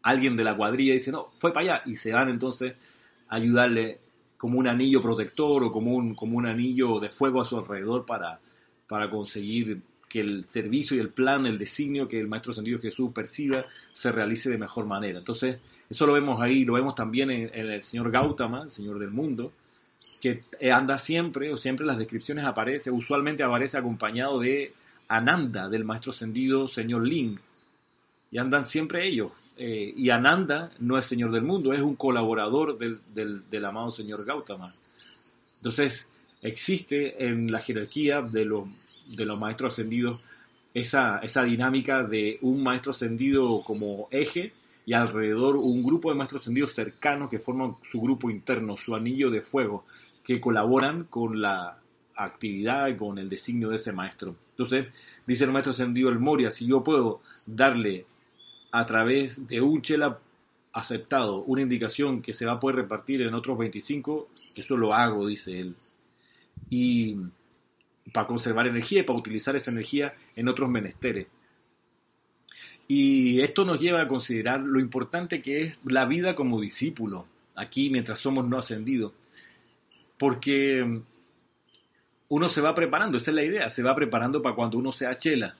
[0.03, 2.75] alguien de la cuadrilla dice, no, fue para allá, y se van entonces
[3.27, 3.99] a ayudarle
[4.37, 8.05] como un anillo protector o como un, como un anillo de fuego a su alrededor
[8.05, 8.39] para,
[8.87, 13.11] para conseguir que el servicio y el plan, el designio que el Maestro Sentido Jesús
[13.13, 15.19] perciba se realice de mejor manera.
[15.19, 15.59] Entonces,
[15.89, 19.51] eso lo vemos ahí, lo vemos también en, el señor Gautama, el señor del mundo,
[20.21, 24.73] que anda siempre, o siempre las descripciones aparece, usualmente aparece acompañado de
[25.07, 27.37] Ananda, del Maestro Ascendido señor Ling,
[28.31, 29.31] y andan siempre ellos.
[29.57, 32.99] Eh, y Ananda no es señor del mundo, es un colaborador del,
[33.49, 34.73] del amado señor Gautama.
[35.57, 36.07] Entonces,
[36.41, 38.67] existe en la jerarquía de los
[39.07, 40.25] de los maestros ascendidos
[40.73, 44.53] esa, esa dinámica de un maestro ascendido como eje
[44.85, 49.29] y alrededor un grupo de maestros ascendidos cercanos que forman su grupo interno, su anillo
[49.29, 49.85] de fuego,
[50.23, 51.77] que colaboran con la
[52.15, 54.35] actividad con el designio de ese maestro.
[54.51, 54.87] Entonces,
[55.25, 58.05] dice el maestro ascendido El Moria, si yo puedo darle
[58.71, 60.19] a través de un chela
[60.73, 65.27] aceptado una indicación que se va a poder repartir en otros 25, eso lo hago,
[65.27, 65.75] dice él.
[66.69, 67.15] Y
[68.11, 71.27] para conservar energía y para utilizar esa energía en otros menesteres.
[72.87, 77.25] Y esto nos lleva a considerar lo importante que es la vida como discípulo,
[77.55, 79.13] aquí mientras somos no ascendidos.
[80.17, 81.01] Porque
[82.29, 85.17] uno se va preparando, esa es la idea, se va preparando para cuando uno sea
[85.17, 85.55] chela.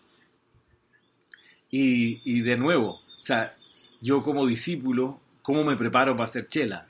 [1.70, 3.56] Y, y de nuevo, o sea,
[4.02, 6.88] yo como discípulo, ¿cómo me preparo para ser chela?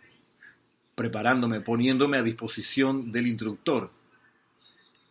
[0.95, 3.91] Preparándome, poniéndome a disposición del instructor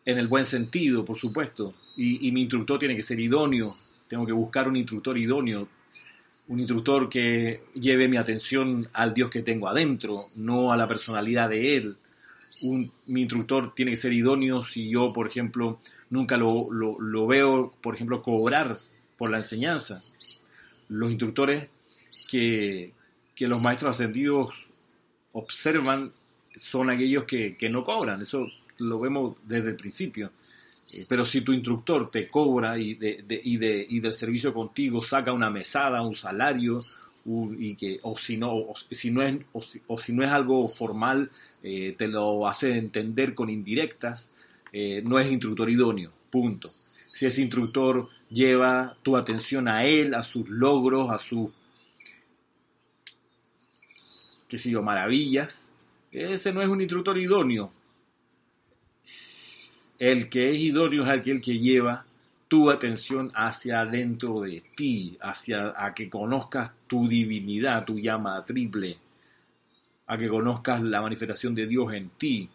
[0.04, 3.74] en el buen sentido, por supuesto, y, mi instructor tiene que ser idóneo,
[4.08, 5.68] tengo que buscar un instructor idóneo,
[6.48, 11.48] un instructor que lleve mi atención al Dios que tengo adentro, no a la personalidad
[11.48, 11.96] de Él.
[12.62, 17.72] Un, mi instructor tiene que ser idóneo si yo, por ejemplo, nunca lo, lo, veo,
[17.82, 18.78] por ejemplo, cobrar
[19.18, 20.02] por la enseñanza.
[20.88, 21.68] Los instructores
[22.28, 22.92] que,
[23.34, 24.54] que los maestros ascendidos
[25.32, 26.12] observan
[26.56, 28.22] son aquellos que, que, no cobran.
[28.22, 28.46] Eso
[28.78, 30.30] lo vemos desde el principio.
[30.92, 35.02] Eh, pero si tu instructor te cobra y, de, y, de, y del servicio contigo
[35.02, 36.80] saca una mesada, un salario,
[37.26, 39.40] y que, o si no, si no es,
[39.86, 41.30] o si, no es algo formal,
[41.62, 44.30] eh, te lo hace entender con indirectas,
[44.72, 46.72] eh, no es instructor idóneo, punto.
[47.12, 51.50] Si ese instructor lleva tu atención a él, a sus logros, a sus,
[54.48, 55.72] qué sé yo, maravillas,
[56.12, 57.72] ese no es un instructor idóneo,
[59.98, 62.04] el que es idóneo es aquel que lleva
[62.54, 68.96] tu atención hacia adentro de ti, hacia a que conozcas tu divinidad, tu llama triple,
[70.06, 72.48] a que conozcas la manifestación de Dios en ti,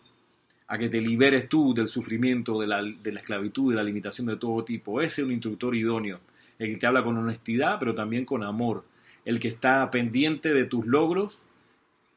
[0.68, 4.28] a que te liberes tú del sufrimiento, de la, de la esclavitud, de la limitación
[4.28, 5.02] de todo tipo.
[5.02, 6.22] Ese es un instructor idóneo,
[6.58, 8.86] el que te habla con honestidad, pero también con amor,
[9.26, 11.38] el que está pendiente de tus logros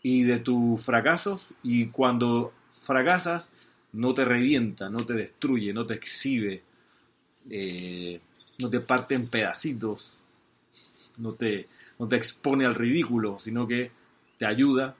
[0.04, 3.50] y de tus fracasos, y cuando fracasas,
[3.92, 6.62] no te revienta, no te destruye, no te exhibe,
[7.50, 8.20] eh,
[8.58, 10.18] no te parte en pedacitos,
[11.18, 13.90] no te, no te expone al ridículo, sino que
[14.38, 14.96] te ayuda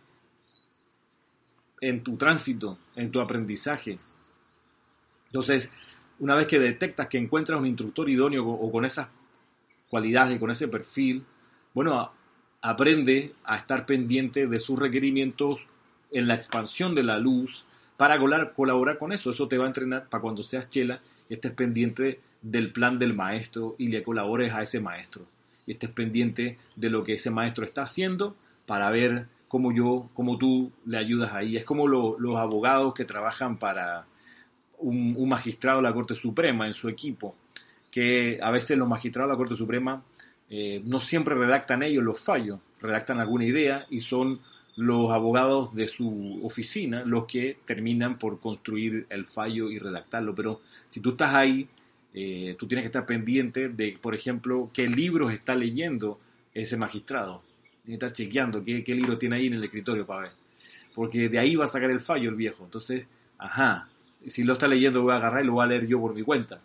[1.81, 3.99] en tu tránsito, en tu aprendizaje.
[5.27, 5.71] Entonces,
[6.19, 9.09] una vez que detectas que encuentras un instructor idóneo o con esas
[9.89, 11.25] cualidades con ese perfil,
[11.75, 12.13] bueno,
[12.61, 15.61] aprende a estar pendiente de sus requerimientos
[16.11, 17.65] en la expansión de la luz,
[17.97, 18.19] para
[18.55, 19.31] colaborar con eso.
[19.31, 23.15] Eso te va a entrenar para cuando seas chela y estés pendiente del plan del
[23.15, 25.25] maestro y le colabores a ese maestro.
[25.67, 28.35] Y estés pendiente de lo que ese maestro está haciendo
[28.67, 31.57] para ver cómo yo, cómo tú le ayudas ahí.
[31.57, 34.07] Es como los abogados que trabajan para
[34.79, 37.37] un, magistrado de la Corte Suprema en su equipo,
[37.91, 40.03] que a veces los magistrados de la Corte Suprema
[40.51, 44.41] eh, no siempre redactan ellos los fallos, redactan alguna idea y son
[44.77, 50.35] los abogados de su oficina los que terminan por construir el fallo y redactarlo.
[50.35, 51.69] Pero si tú estás ahí,
[52.15, 56.21] eh, tú tienes que estar pendiente de, por ejemplo, qué libros está leyendo
[56.53, 57.43] ese magistrado.
[57.85, 60.33] Tienes que estar chequeando qué, qué libro tiene ahí en el escritorio para ver.
[60.95, 62.65] Porque de ahí va a sacar el fallo el viejo.
[62.65, 63.07] Entonces,
[63.39, 63.89] ajá,
[64.27, 66.23] si lo está leyendo voy a agarrar y lo voy a leer yo por mi
[66.23, 66.61] cuenta.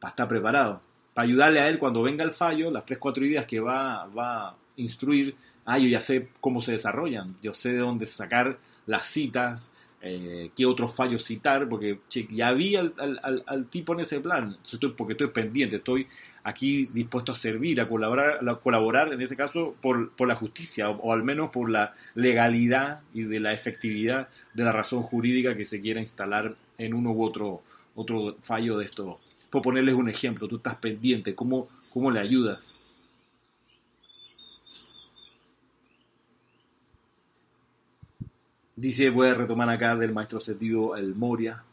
[0.00, 0.80] Para estar preparado.
[1.14, 4.48] Para ayudarle a él cuando venga el fallo, las tres, cuatro ideas que va, va
[4.48, 5.34] a instruir,
[5.64, 10.50] ah, yo ya sé cómo se desarrollan, yo sé de dónde sacar las citas, eh,
[10.56, 11.98] qué otros fallos citar, porque
[12.30, 16.06] ya vi al, tipo en ese plan, estoy, porque estoy pendiente, estoy
[16.44, 21.12] aquí dispuesto a servir, a colaborar, a colaborar en ese caso por, la justicia, o,
[21.12, 25.80] al menos por la legalidad y de la efectividad de la razón jurídica que se
[25.80, 27.62] quiera instalar en uno u otro,
[27.96, 29.18] otro fallo de esto.
[29.50, 32.77] Por ponerles un ejemplo, tú estás pendiente, ¿cómo, cómo le ayudas?
[38.78, 41.64] Dice, voy a retomar acá del maestro sentido el Moria.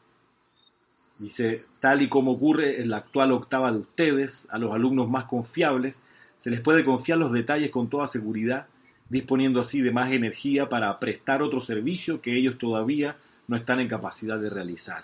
[1.19, 5.25] Dice, tal y como ocurre en la actual octava de ustedes, a los alumnos más
[5.25, 6.01] confiables,
[6.39, 8.65] se les puede confiar los detalles con toda seguridad,
[9.07, 13.87] disponiendo así de más energía para prestar otro servicio que ellos todavía no están en
[13.87, 15.03] capacidad de realizar.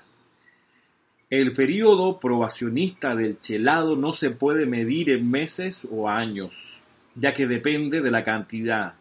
[1.29, 6.51] El periodo probacionista del chelado no se puede medir en meses o años,
[7.13, 8.95] ya que depende de la cantidad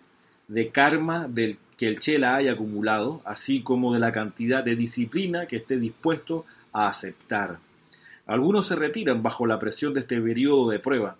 [0.48, 5.46] de karma del que el chela haya acumulado, así como de la cantidad de disciplina
[5.46, 7.58] que esté dispuesto a aceptar.
[8.26, 11.16] Algunos se retiran bajo la presión de este periodo de prueba,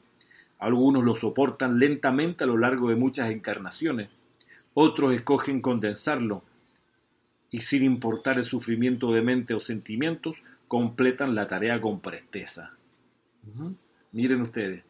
[0.58, 4.10] algunos lo soportan lentamente a lo largo de muchas encarnaciones,
[4.74, 6.42] otros escogen condensarlo
[7.50, 10.36] y sin importar el sufrimiento de mente o sentimientos,
[10.68, 12.72] completan la tarea con presteza.
[14.12, 14.84] Miren ustedes,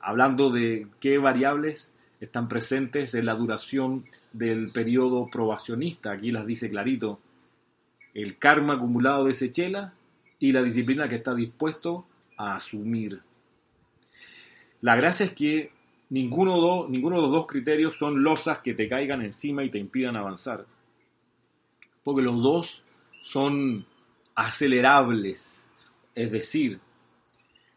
[0.00, 6.12] hablando de qué variables están presentes en la duración del periodo probacionista.
[6.12, 7.18] Aquí las dice clarito.
[8.12, 9.94] El karma acumulado de Sechela
[10.38, 12.06] y la disciplina que está dispuesto
[12.36, 13.20] a asumir.
[14.82, 15.70] La gracia es que
[16.10, 20.16] ninguno, ninguno de los dos criterios son losas que te caigan encima y te impidan
[20.16, 20.66] avanzar.
[22.02, 22.82] Porque los dos
[23.22, 23.86] son
[24.34, 25.70] acelerables.
[26.14, 26.80] Es decir,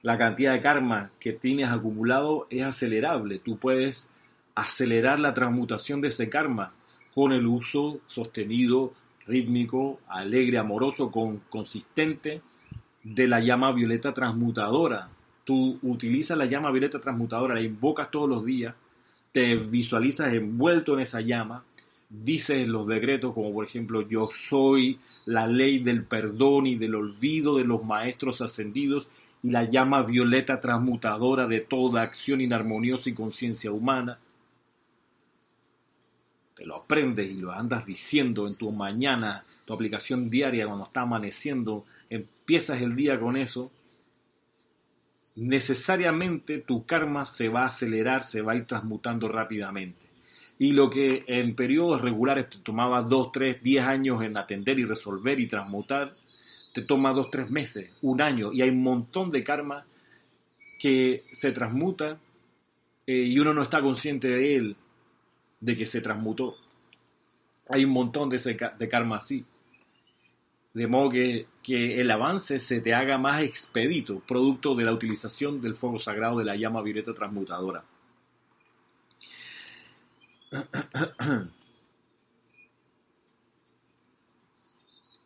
[0.02, 3.40] la cantidad de karma que tienes acumulado es acelerable.
[3.40, 4.10] Tú puedes
[4.56, 6.74] acelerar la transmutación de ese karma
[7.14, 8.94] con el uso sostenido,
[9.28, 12.42] rítmico, alegre, amoroso, con, consistente
[13.04, 15.10] de la llama violeta transmutadora.
[15.44, 18.74] Tú utilizas la llama violeta transmutadora, la invocas todos los días
[19.34, 21.66] te visualizas envuelto en esa llama,
[22.08, 27.58] dices los decretos como por ejemplo yo soy la ley del perdón y del olvido
[27.58, 29.08] de los maestros ascendidos
[29.42, 34.20] y la llama violeta transmutadora de toda acción inarmoniosa y conciencia humana.
[36.56, 41.02] Te lo aprendes y lo andas diciendo en tu mañana, tu aplicación diaria cuando está
[41.02, 43.72] amaneciendo, empiezas el día con eso,
[45.36, 50.08] necesariamente tu karma se va a acelerar, se va a ir transmutando rápidamente.
[50.60, 54.86] Y lo que en periodos regulares te tomaba 2, 3, 10 años en atender y
[54.86, 56.16] resolver y transmutar,
[56.74, 58.54] te toma 2, 3 meses, un año.
[58.54, 59.86] Y hay un montón de karma
[60.80, 62.20] que se transmuta
[63.08, 64.76] eh, y uno no está consciente de él,
[65.64, 66.58] de que se transmutó.
[67.70, 69.46] Hay un montón de, ese, de karma así.
[70.74, 75.62] De modo que, que el avance se te haga más expedito, producto de la utilización
[75.62, 77.84] del fuego sagrado de la llama violeta transmutadora.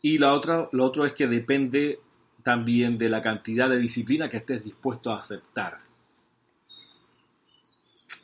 [0.01, 1.99] Y la otra, lo otro es que depende
[2.43, 5.79] también de la cantidad de disciplina que estés dispuesto a aceptar.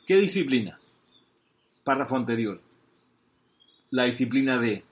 [0.06, 0.78] ¿Qué disciplina?
[1.84, 2.60] Párrafo anterior.
[3.90, 4.82] La disciplina de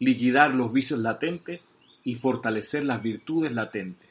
[0.00, 1.70] liquidar los vicios latentes
[2.02, 4.08] y fortalecer las virtudes latentes.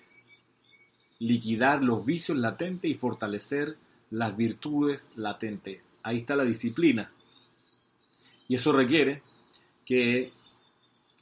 [1.20, 3.76] Liquidar los vicios latentes y fortalecer
[4.12, 7.12] las virtudes latentes ahí está la disciplina.
[8.48, 9.24] Y eso requiere
[9.86, 10.32] que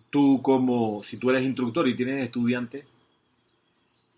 [0.09, 2.85] tú como, si tú eres instructor y tienes estudiantes,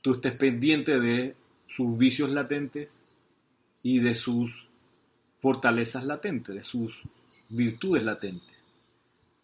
[0.02, 1.36] tú estés pendiente de
[1.68, 2.98] sus vicios latentes
[3.84, 4.63] y de sus
[5.44, 7.02] fortalezas latentes, de sus
[7.50, 8.56] virtudes latentes,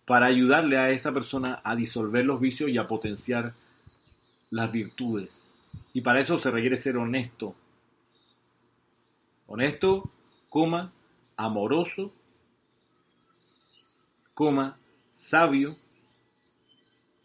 [0.05, 3.53] para ayudarle a esa persona a disolver los vicios y a potenciar
[4.49, 5.27] las virtudes.
[5.91, 7.53] Y para eso se requiere ser honesto.
[9.47, 10.09] Honesto,
[10.47, 10.93] coma,
[11.35, 12.13] amoroso,
[14.33, 14.79] coma,
[15.11, 15.75] sabio,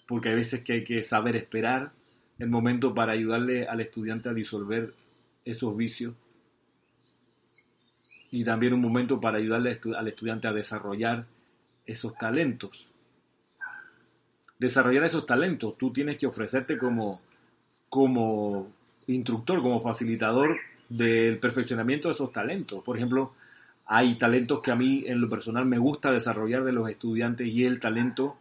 [0.09, 1.93] porque hay veces que hay que saber esperar
[2.41, 4.95] el momento para ayudarle al estudiante a disolver
[5.45, 6.17] esos vicios
[8.35, 11.25] y también un momento para ayudarle al estudiante a desarrollar
[11.87, 12.89] esos talentos.
[14.59, 17.21] Desarrollar esos talentos, tú tienes que ofrecerte como,
[17.89, 18.73] como
[19.07, 20.57] instructor, como facilitador
[20.89, 22.83] del perfeccionamiento de esos talentos.
[22.83, 23.35] Por ejemplo,
[23.87, 27.65] hay talentos que a mí en lo personal me gusta desarrollar de los estudiantes y
[27.65, 28.37] el talento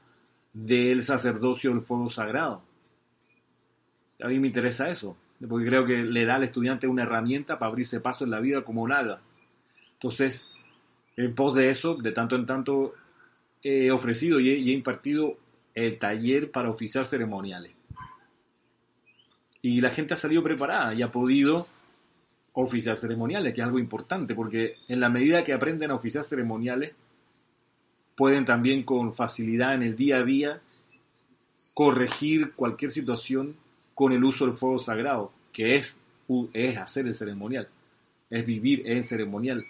[0.54, 2.64] del sacerdocio del fuego sagrado.
[4.24, 5.16] A mí me interesa eso,
[5.48, 8.64] porque creo que le da al estudiante una herramienta para abrirse paso en la vida
[8.64, 9.22] como nada.
[10.04, 10.46] Entonces,
[11.16, 12.94] en pos de eso, de tanto en tanto,
[13.64, 15.38] he ofrecido y he, impartido
[15.74, 17.72] el taller para oficiar ceremoniales.
[19.62, 21.68] Y la gente ha salido preparada y ha podido
[22.52, 26.92] oficiar ceremoniales, que es algo importante, porque en la medida que aprenden a oficiar ceremoniales,
[28.18, 30.62] pueden también con facilidad en el día a día
[31.74, 33.56] corregir cualquier situación
[33.96, 35.98] con el uso del fuego sagrado, que es,
[36.52, 37.70] es hacer el ceremonial,
[38.30, 39.66] es vivir en ceremonial.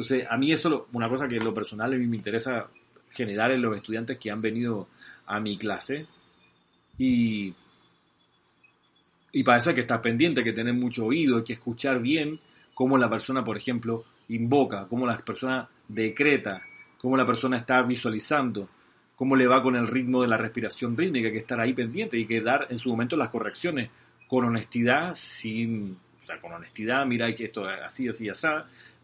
[0.00, 2.68] Entonces, a mí eso, una cosa que en lo personal a mí me interesa
[3.10, 4.88] generar en los estudiantes que han venido
[5.26, 6.06] a mi clase
[6.96, 7.52] y
[9.32, 12.00] y para eso hay que estar pendiente, hay que tener mucho oído, hay que escuchar
[12.00, 12.40] bien
[12.74, 16.62] cómo la persona, por ejemplo, invoca, cómo la persona decreta,
[16.98, 18.70] cómo la persona está visualizando,
[19.14, 22.18] cómo le va con el ritmo de la respiración rítmica, hay que estar ahí pendiente
[22.18, 23.90] y que dar en su momento las correcciones
[24.26, 25.96] con honestidad, sin,
[26.38, 28.46] con honestidad, mira que esto es así, así, así,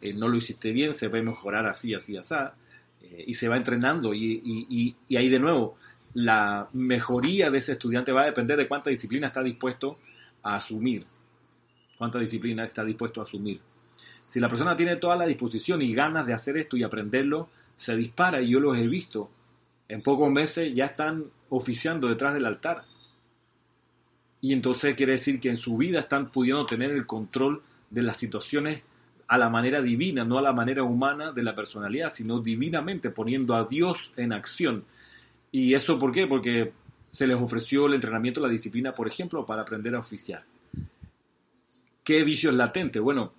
[0.03, 2.35] eh, no lo hiciste bien, se puede mejorar así, así, así,
[3.01, 5.79] eh, y se va entrenando y, y, y ahí de nuevo,
[6.15, 9.99] la mejoría de ese estudiante va a depender de cuánta disciplina está dispuesto
[10.43, 11.05] a asumir,
[11.99, 13.61] cuánta disciplina está dispuesto a asumir.
[14.27, 17.95] Si la persona tiene toda la disposición y ganas de hacer esto y aprenderlo, se
[17.95, 19.31] dispara y yo los he visto.
[19.89, 22.85] En pocos meses ya están oficiando detrás del altar.
[24.41, 28.17] Y entonces quiere decir que en su vida están pudiendo tener el control de las
[28.17, 28.83] situaciones
[29.29, 33.55] a la manera divina, no a la manera humana de la personalidad, sino divinamente poniendo
[33.55, 34.85] a Dios en acción.
[35.51, 36.27] ¿Y eso por qué?
[36.27, 36.73] Porque
[37.11, 40.45] se les ofreció el entrenamiento, la disciplina, por ejemplo, para aprender a oficiar.
[42.05, 43.03] ¿Qué vicios latentes?
[43.03, 43.33] Bueno,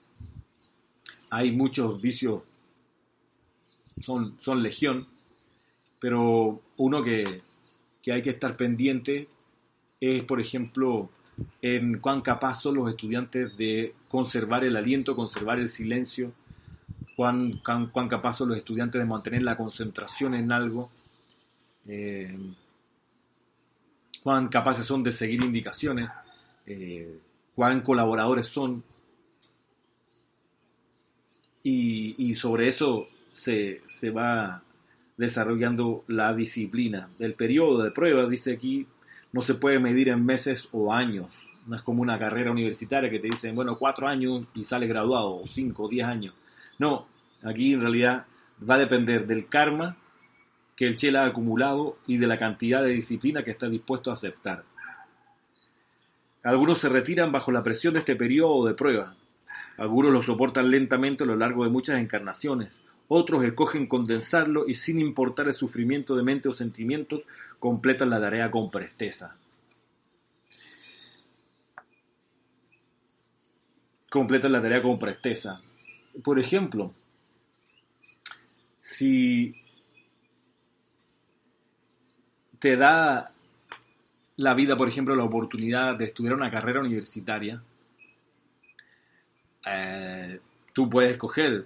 [1.29, 2.41] hay muchos vicios,
[4.01, 5.07] son, son legión,
[5.99, 7.41] pero uno que,
[8.01, 9.27] que hay que estar pendiente
[9.99, 11.09] es, por ejemplo,
[11.61, 16.33] en cuán capaz son los estudiantes de conservar el aliento, conservar el silencio,
[17.15, 20.89] cuán, cuán, capaz son los estudiantes de mantener la concentración en algo.
[21.87, 22.37] Eh,
[24.23, 26.09] cuán capaces son de seguir indicaciones,
[26.65, 27.19] eh,
[27.55, 28.83] cuán colaboradores son.
[31.63, 34.63] y, sobre eso se, se va
[35.17, 37.09] desarrollando la disciplina.
[37.19, 38.87] El periodo de prueba, dice aquí,
[39.31, 41.27] no se puede medir en meses o años.
[41.65, 45.35] No es como una carrera universitaria que te dicen, bueno, cuatro años y sales graduado,
[45.35, 46.33] o cinco, o diez años.
[46.79, 47.07] No,
[47.43, 48.25] aquí en realidad
[48.67, 49.97] va a depender del karma
[50.75, 54.13] que el Chela ha acumulado y de la cantidad de disciplina que está dispuesto a
[54.13, 54.63] aceptar.
[56.43, 59.15] Algunos se retiran bajo la presión de este periodo de prueba.
[59.77, 62.79] Algunos lo soportan lentamente a lo largo de muchas encarnaciones.
[63.07, 67.23] Otros escogen condensarlo y sin importar el sufrimiento de mente o sentimientos,
[67.59, 69.35] completan la tarea con presteza.
[74.09, 75.61] Completan la tarea con presteza.
[76.23, 76.93] Por ejemplo,
[78.81, 79.53] si
[82.59, 83.31] te da
[84.37, 87.61] la vida, por ejemplo, la oportunidad de estudiar una carrera universitaria,
[89.65, 90.39] eh,
[90.73, 91.65] tú puedes escoger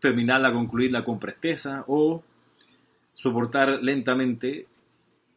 [0.00, 2.22] terminarla, concluirla con presteza o
[3.16, 4.66] soportar lentamente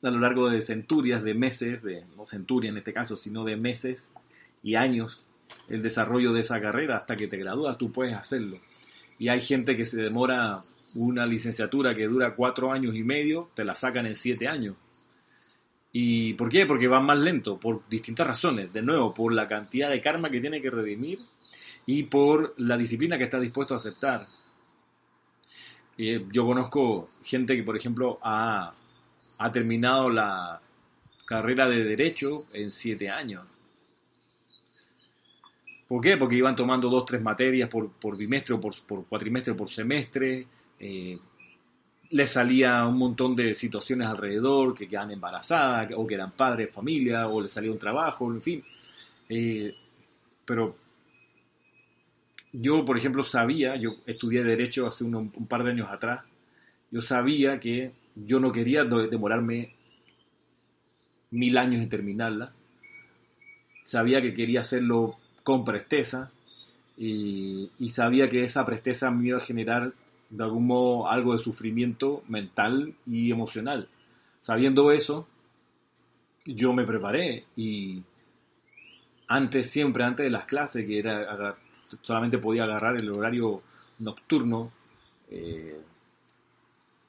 [0.03, 3.55] a lo largo de centurias, de meses, de, no centurias en este caso, sino de
[3.55, 4.07] meses
[4.61, 5.23] y años,
[5.67, 8.57] el desarrollo de esa carrera hasta que te gradúas, tú puedes hacerlo.
[9.17, 10.61] Y hay gente que se demora
[10.95, 14.75] una licenciatura que dura cuatro años y medio, te la sacan en siete años.
[15.91, 16.65] ¿Y por qué?
[16.65, 18.71] Porque van más lento, por distintas razones.
[18.71, 21.19] De nuevo, por la cantidad de karma que tiene que redimir
[21.85, 24.27] y por la disciplina que está dispuesto a aceptar.
[26.31, 28.73] Yo conozco gente que, por ejemplo, ha,
[29.37, 30.61] ha terminado la
[31.25, 33.45] carrera de Derecho en siete años.
[35.87, 36.17] ¿Por qué?
[36.17, 39.69] Porque iban tomando dos, tres materias por, por bimestre o por, por cuatrimestre o por
[39.71, 40.45] semestre
[40.79, 41.17] eh,
[42.11, 47.27] le salía un montón de situaciones alrededor, que quedan embarazadas, o que eran padres familia,
[47.27, 48.63] o le salía un trabajo, en fin.
[49.27, 49.73] Eh,
[50.45, 50.75] pero
[52.51, 56.21] yo, por ejemplo, sabía, yo estudié Derecho hace un, par de años atrás,
[56.91, 59.75] yo sabía que yo no quería demorarme
[61.31, 62.51] mil años en terminarla,
[63.83, 66.31] sabía que quería hacerlo con presteza,
[66.97, 69.93] y, sabía que esa presteza me iba a generar
[70.29, 73.87] de algún modo algo de sufrimiento mental y emocional.
[74.41, 75.25] Sabiendo eso,
[76.45, 78.03] yo me preparé y
[79.29, 81.55] antes, siempre antes de las clases, que era
[82.01, 83.61] solamente podía agarrar el horario
[83.99, 84.71] nocturno,
[85.29, 85.79] eh,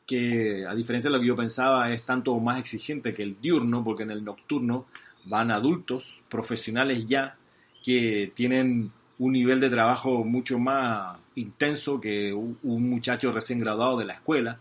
[0.07, 3.85] que a diferencia de lo que yo pensaba es tanto más exigente que el diurno,
[3.85, 4.87] porque en el nocturno
[5.25, 7.37] van adultos, profesionales ya,
[7.85, 14.07] que tienen un nivel de trabajo mucho más intenso que un, muchacho recién graduado de
[14.07, 14.59] la escuela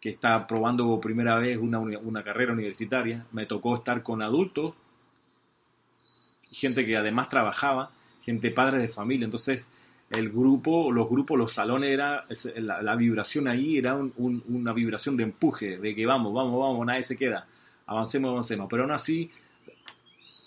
[0.00, 3.26] que está probando por primera vez una, una carrera universitaria.
[3.32, 4.74] Me tocó estar con adultos,
[6.50, 7.90] gente que además trabajaba,
[8.28, 9.24] gente padre de familia.
[9.24, 9.68] Entonces,
[10.10, 12.24] el grupo, los grupos, los salones, era
[12.56, 17.16] la, vibración ahí era una vibración de empuje, de que vamos, vamos, vamos, nadie se
[17.16, 17.46] queda,
[17.86, 18.68] avancemos, avancemos.
[18.70, 19.30] Pero aún así,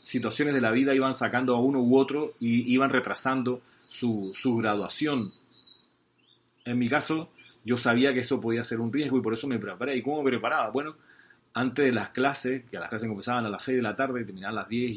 [0.03, 5.31] situaciones de la vida iban sacando a uno u otro y iban retrasando su, graduación.
[6.65, 7.31] En mi caso,
[7.63, 9.97] yo sabía que eso podía ser un riesgo y por eso me preparé.
[9.97, 10.69] ¿Y cómo me preparaba?
[10.69, 10.95] Bueno,
[11.53, 14.25] antes de las clases, que las clases empezaban a las 6 de la tarde y
[14.25, 14.91] terminaban a las 10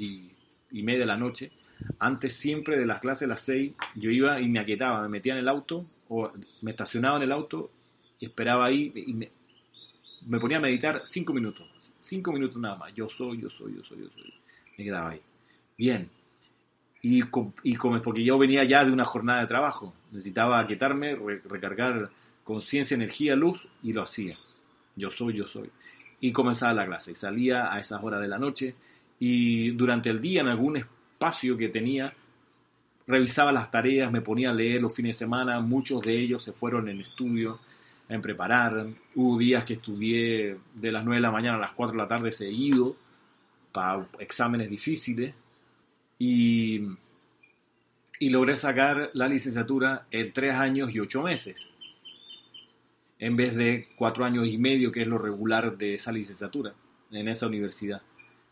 [0.71, 1.53] y, media de la noche,
[1.99, 5.35] antes siempre de las clases a las 6, yo iba y me aquietaba, me metía
[5.35, 6.31] en el auto o
[6.63, 7.71] me estacionaba en el auto
[8.19, 9.31] y esperaba ahí y me,
[10.27, 11.67] me ponía a meditar 5 minutos.
[11.99, 12.95] 5 minutos nada más.
[12.95, 14.35] Yo soy, yo soy, yo soy, yo soy
[14.77, 15.21] me quedaba ahí.
[15.77, 16.09] Bien.
[17.03, 17.23] Y,
[17.63, 21.17] y como es porque yo venía ya de una jornada de trabajo, necesitaba aquietarme,
[21.51, 22.11] recargar
[22.43, 24.39] conciencia, energía, luz, y lo hacía.
[24.97, 25.71] Yo soy, yo soy.
[26.21, 28.75] Y comenzaba la clase, y salía a esas horas de la noche,
[29.19, 30.83] y durante el día, en algún
[31.15, 32.13] espacio que tenía,
[33.07, 36.53] revisaba las tareas, me ponía a leer los fines de semana, muchos de ellos se
[36.53, 37.61] fueron en estudio,
[38.09, 38.87] en preparar.
[39.15, 42.09] Hubo días que estudié de las 9 de la mañana a las 4 de la
[42.09, 42.97] tarde seguido,
[43.73, 45.35] para exámenes difíciles
[46.19, 46.81] y,
[48.21, 51.73] y logré sacar la licenciatura en tres años y ocho meses,
[53.19, 56.73] en vez de cuatro años y medio, que es lo regular de esa licenciatura
[57.11, 58.03] en esa universidad,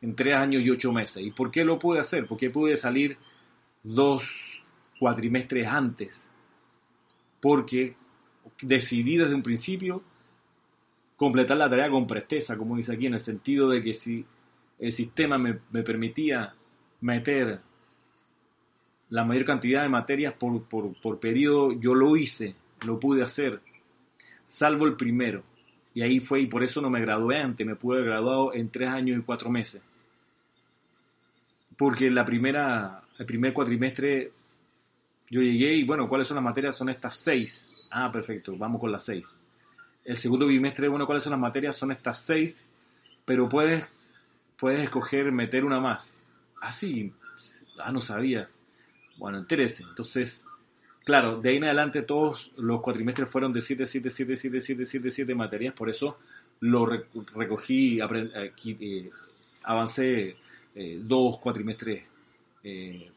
[0.03, 1.25] en tres años y ocho meses.
[1.25, 2.27] ¿Y por qué lo pude hacer?
[2.27, 3.17] Porque pude salir
[3.83, 4.29] dos
[4.99, 6.29] cuatrimestres antes,
[7.41, 7.97] porque
[8.61, 10.03] decidí desde un principio
[11.17, 14.25] completar la tarea con presteza, como dice aquí, en el sentido de que si
[14.79, 16.55] el sistema me, permitía
[17.01, 17.61] meter
[19.11, 23.61] la mayor cantidad de materias por, por, periodo, yo lo hice, lo pude hacer,
[24.45, 25.45] salvo el primero.
[25.95, 28.71] Y ahí fue, y por eso no me gradué antes, me pude haber graduado en
[28.71, 29.83] tres años y cuatro meses.
[31.77, 34.33] Porque la primera, el primer cuatrimestre
[35.31, 36.77] Yo llegué y bueno, ¿cuáles son las materias?
[36.77, 37.69] Son estas seis.
[37.91, 39.27] Ah, perfecto, vamos con las seis.
[40.05, 41.77] El segundo bimestre, bueno, ¿cuáles son las materias?
[41.77, 42.67] Son estas seis,
[43.25, 43.87] pero puedes,
[44.59, 46.19] puedes escoger meter una más.
[46.61, 47.13] Ah, sí,
[47.79, 48.49] ah, no sabía.
[49.17, 49.85] Bueno, interese.
[49.85, 50.45] Entonces,
[51.05, 54.85] claro, de ahí en adelante todos los cuatrimestres fueron de 7, 7, 7, 7, 7,
[54.85, 56.19] 7, 7 materias, por eso
[56.61, 59.11] lo recogí, eh,
[59.65, 60.37] avancé
[60.75, 62.03] eh, dos cuatrimestres
[62.65, 63.11] eh,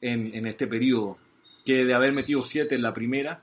[0.00, 1.18] en, en, este periodo,
[1.64, 3.40] que de haber metido 7 en la primera,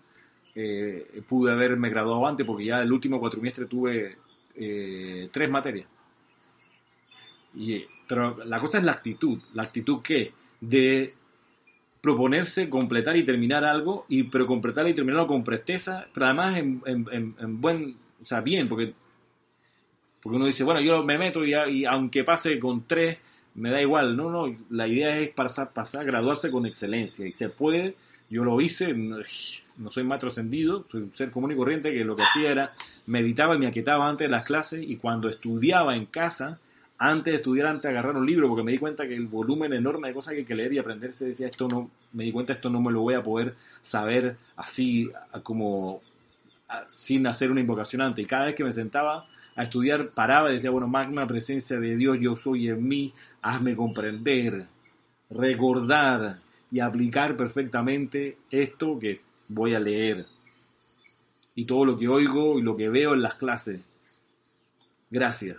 [0.54, 4.18] eh, pude haberme graduado antes, porque ya el último cuatrimestre tuve
[4.56, 5.88] eh, tres materias.
[7.56, 11.14] Y, pero la cosa es la actitud, la actitud que de
[12.02, 16.82] proponerse completar y terminar algo, y pero completar y terminarlo con presteza, pero además en,
[16.86, 18.94] en, buen, o sea, bien, porque,
[20.22, 23.18] porque uno dice, bueno, yo me meto y, y, aunque pase con tres,
[23.56, 27.50] me da igual, no, no, la idea es pasar, pasar, graduarse con excelencia, y se
[27.50, 27.96] puede,
[28.30, 32.16] yo lo hice, no soy más trascendido, soy un ser común y corriente que lo
[32.16, 32.74] que hacía era
[33.08, 36.60] meditaba y me aquietaba antes de las clases y cuando estudiaba en casa,
[36.98, 39.74] antes de estudiar, antes de agarrar un libro, porque me di cuenta que el volumen
[39.74, 42.54] enorme de cosas que hay que leer y aprenderse, decía, esto no, me di cuenta,
[42.54, 45.10] esto no me lo voy a poder saber así
[45.42, 46.02] como
[46.88, 48.24] sin hacer una invocación antes.
[48.24, 51.96] Y cada vez que me sentaba a estudiar, paraba y decía, bueno, magna presencia de
[51.96, 54.66] Dios, yo soy en mí, hazme comprender,
[55.30, 56.40] recordar
[56.72, 60.26] y aplicar perfectamente esto que voy a leer.
[61.56, 63.82] Y todo lo que oigo y lo que veo en las clases.
[65.10, 65.58] Gracias.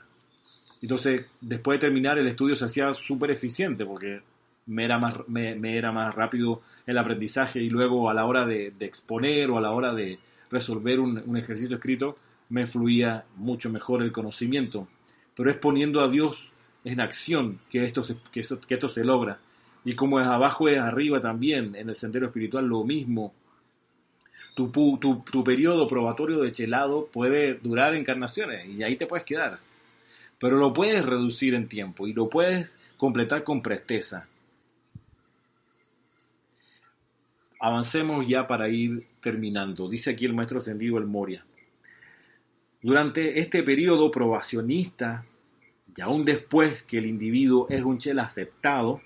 [0.80, 4.22] Entonces, después de terminar, el estudio se hacía súper eficiente porque
[4.66, 8.72] me era, más, me, era más rápido el aprendizaje y luego a la hora de,
[8.80, 10.18] exponer o a la hora de
[10.51, 12.18] resolver un, ejercicio escrito,
[12.53, 14.87] me fluía mucho mejor el conocimiento.
[15.35, 16.37] Pero es poniendo a Dios
[16.85, 19.39] en acción que esto se, que, que esto se logra.
[19.85, 23.35] Y como es abajo es arriba también, en el sendero espiritual lo mismo.
[24.55, 29.59] Tu, tu, tu periodo probatorio de chelado puede durar encarnaciones y ahí te puedes quedar
[30.43, 34.27] pero lo puedes reducir en tiempo y lo puedes completar con presteza.
[37.61, 39.89] Avancemos ya para ir terminando.
[39.89, 41.45] Dice aquí el maestro ascendido El Moria.
[42.83, 45.24] Durante este periodo probacionista,
[45.97, 49.01] y aún después que el individuo es un chel aceptado,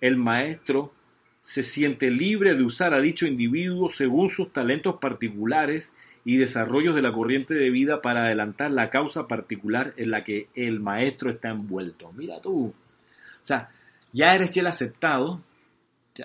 [0.00, 0.92] el maestro
[1.40, 5.92] se siente libre de usar a dicho individuo según sus talentos particulares
[6.24, 10.48] y desarrollos de la corriente de vida para adelantar la causa particular en la que
[10.54, 12.12] el maestro está envuelto.
[12.12, 12.66] Mira tú.
[12.66, 13.70] O sea,
[14.12, 15.40] ya eres chel aceptado.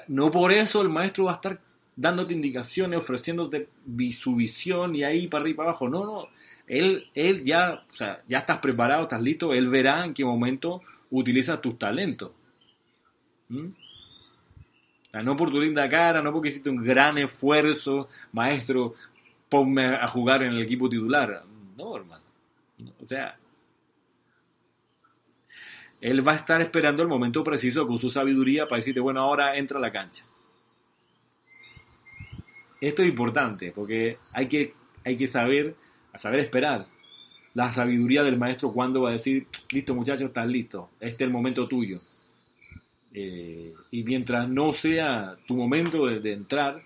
[0.08, 1.60] No por eso el maestro va a estar
[1.96, 3.70] dándote indicaciones, ofreciéndote
[4.12, 5.90] su visión y ahí para arriba y para abajo.
[5.90, 6.28] No, no.
[6.68, 9.54] Él, él ya, o sea, ya estás preparado, estás listo.
[9.54, 12.32] Él verá en qué momento utiliza tus talentos.
[13.50, 13.68] ¿Mm?
[15.24, 18.94] No por tu linda cara, no porque hiciste un gran esfuerzo, maestro,
[19.50, 21.44] ponme a jugar en el equipo titular.
[21.76, 22.24] No, hermano.
[23.02, 23.38] O sea,
[26.02, 29.56] él va a estar esperando el momento preciso con su sabiduría para decirte, bueno, ahora
[29.58, 30.26] entra a la cancha.
[32.80, 35.76] Esto es importante porque hay que, hay que saber,
[36.16, 36.88] saber esperar.
[37.54, 41.32] La sabiduría del maestro cuando va a decir, listo muchachos, estás listo, este es el
[41.32, 42.00] momento tuyo.
[43.14, 46.82] Eh, y mientras no sea tu momento de entrar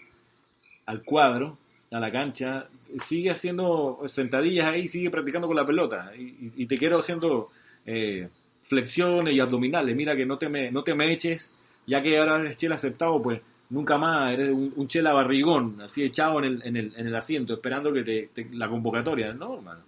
[0.86, 1.58] al cuadro,
[1.92, 2.68] a la cancha,
[3.06, 7.50] sigue haciendo sentadillas ahí, sigue practicando con la pelota y, te quiero haciendo
[7.86, 8.30] eh,
[8.64, 9.96] flexiones y abdominales.
[9.96, 11.50] Mira que no te me, no te eches,
[11.86, 13.42] ya que ahora eres chela aceptado, pues
[13.72, 17.54] nunca más eres un, chela barrigón, así echado en el, en el, en el asiento,
[17.54, 19.34] esperando que te, la convocatoria.
[19.34, 19.84] No, hermano.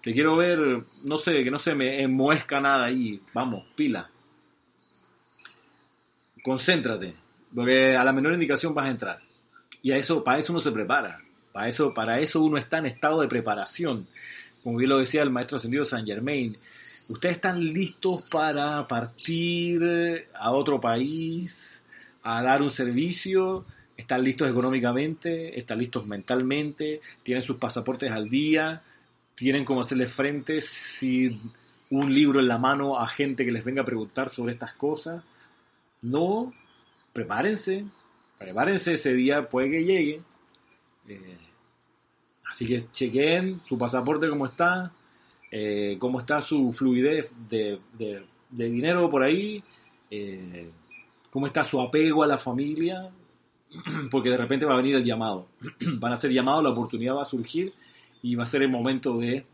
[0.00, 3.20] Te quiero ver, no sé, que no se me enmuesca nada ahí.
[3.34, 4.08] Vamos, pila.
[6.44, 7.16] Concéntrate,
[7.52, 9.18] porque a la menor indicación vas a entrar.
[9.82, 11.20] Y a eso, para eso uno se prepara.
[11.52, 14.06] Para eso, para eso uno está en estado de preparación.
[14.62, 16.56] Como bien lo decía el maestro ascendido San Germain,
[17.08, 21.75] ustedes están listos para partir a otro país,
[22.28, 23.64] a dar un servicio,
[23.96, 28.82] están listos económicamente, están listos mentalmente, tienen sus pasaportes al día,
[29.36, 31.40] tienen cómo hacerle frente si
[31.90, 35.24] un libro en la mano a gente que les venga a preguntar sobre estas cosas.
[36.02, 36.52] No,
[37.12, 37.84] prepárense,
[38.38, 40.20] prepárense ese día, puede que llegue.
[41.06, 41.36] Eh,
[42.50, 44.90] así que chequen su pasaporte cómo está,
[45.52, 47.78] eh, cómo está su fluidez de,
[48.50, 49.62] dinero por ahí,
[50.10, 50.72] eh,
[51.36, 53.10] cómo está su apego a la familia,
[54.10, 55.48] porque de repente va a venir el llamado.
[55.98, 57.74] Van a ser llamados, la oportunidad va a surgir
[58.22, 59.44] y va a ser el momento de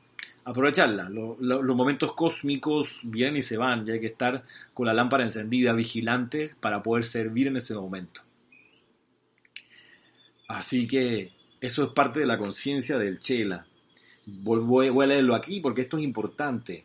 [0.44, 1.08] aprovecharla.
[1.08, 5.72] los momentos cósmicos vienen y se van, y hay que estar con la lámpara encendida,
[5.72, 8.20] vigilante, para poder servir en ese momento.
[10.46, 13.66] Así que eso es parte de la conciencia del Chela.
[14.24, 16.84] Voy a leerlo aquí porque esto es importante.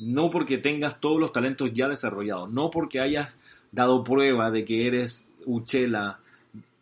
[0.00, 3.38] No porque tengas todos los talentos ya desarrollados, no porque hayas
[3.72, 6.18] dado prueba de que eres un Chela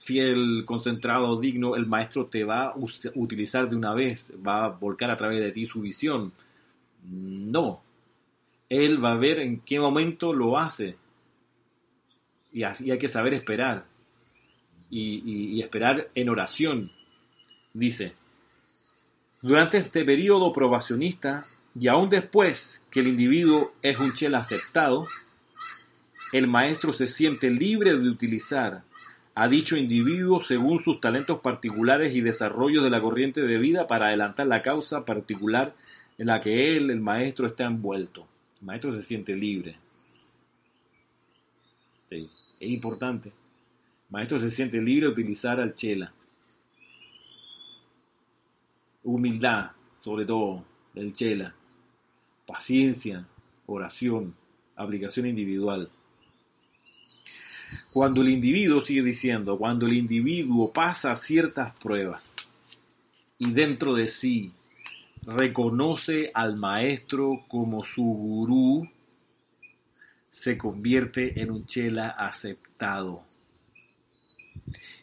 [0.06, 2.74] fiel, concentrado, digno, el maestro te va a
[3.16, 6.32] utilizar de una vez, va a volcar a través de ti su visión.
[7.02, 7.82] No.
[8.68, 10.96] Él va a ver en qué momento lo hace.
[12.52, 13.84] Y así hay que saber esperar.
[14.88, 16.92] Y, esperar en oración.
[17.74, 18.14] Dice,
[19.42, 21.44] durante este periodo probacionista
[21.78, 25.08] y aún después que el individuo es un chela aceptado,
[26.32, 28.82] el maestro se siente libre de utilizar
[29.34, 34.06] a dicho individuo según sus talentos particulares y desarrollo de la corriente de vida para
[34.06, 35.74] adelantar la causa particular
[36.18, 38.26] en la que él, el maestro, está envuelto.
[38.60, 39.76] El maestro se siente libre.
[42.10, 43.28] es importante.
[43.28, 43.34] El
[44.10, 46.12] maestro se siente libre de utilizar al chela.
[49.04, 50.64] Humildad, sobre todo,
[50.94, 51.54] del chela.
[52.46, 53.26] Paciencia,
[53.66, 54.34] oración,
[54.76, 55.90] aplicación individual.
[57.92, 62.34] Cuando el individuo, sigue diciendo, cuando el individuo pasa ciertas pruebas
[63.38, 64.52] y dentro de sí
[65.26, 68.88] reconoce al maestro como su gurú,
[70.30, 73.24] se convierte en un chela aceptado.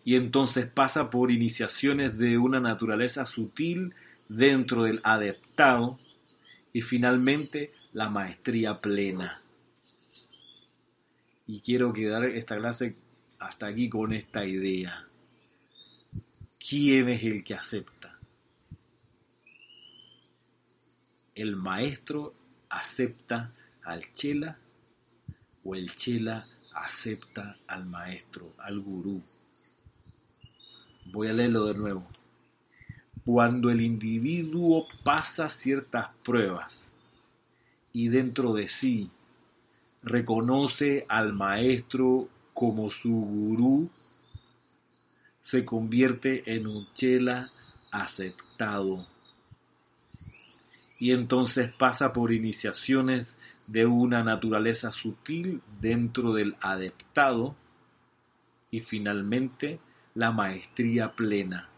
[0.06, 3.94] Y entonces pasa por iniciaciones de una naturaleza sutil
[4.30, 5.98] dentro del adeptado
[6.72, 9.43] y finalmente la maestría plena.
[11.46, 12.96] Y quiero quedar esta clase
[13.40, 15.08] hasta aquí con esta idea.
[16.58, 18.18] ¿Quién es el que acepta?
[21.36, 22.34] ¿El maestro
[22.70, 24.58] acepta al chela
[25.66, 29.22] o el chela acepta al maestro, al gurú?
[31.12, 32.08] Voy a leerlo de nuevo.
[33.26, 36.92] Cuando el individuo pasa ciertas pruebas
[37.92, 39.10] y dentro de sí
[40.04, 43.90] reconoce al maestro como su gurú,
[45.42, 47.52] se convierte en un chela
[47.92, 49.08] aceptado.
[51.00, 53.38] Y entonces pasa por iniciaciones
[53.68, 57.56] de una naturaleza sutil dentro del adeptado
[58.72, 59.80] y finalmente
[60.16, 61.70] la maestría plena.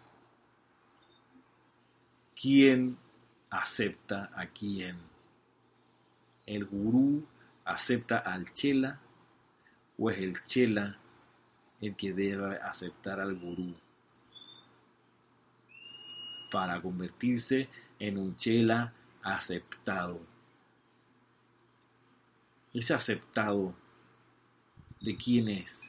[2.40, 2.98] ¿Quién
[3.50, 4.98] acepta a quién?
[6.46, 7.26] ¿El gurú
[7.66, 9.00] acepta al chela
[9.98, 10.98] o es el chela
[11.82, 13.76] el que debe aceptar al gurú
[16.52, 17.68] para convertirse
[18.00, 18.94] en un chela
[19.24, 20.22] aceptado.
[22.74, 23.76] Ese aceptado,
[25.02, 25.82] ¿de quién es?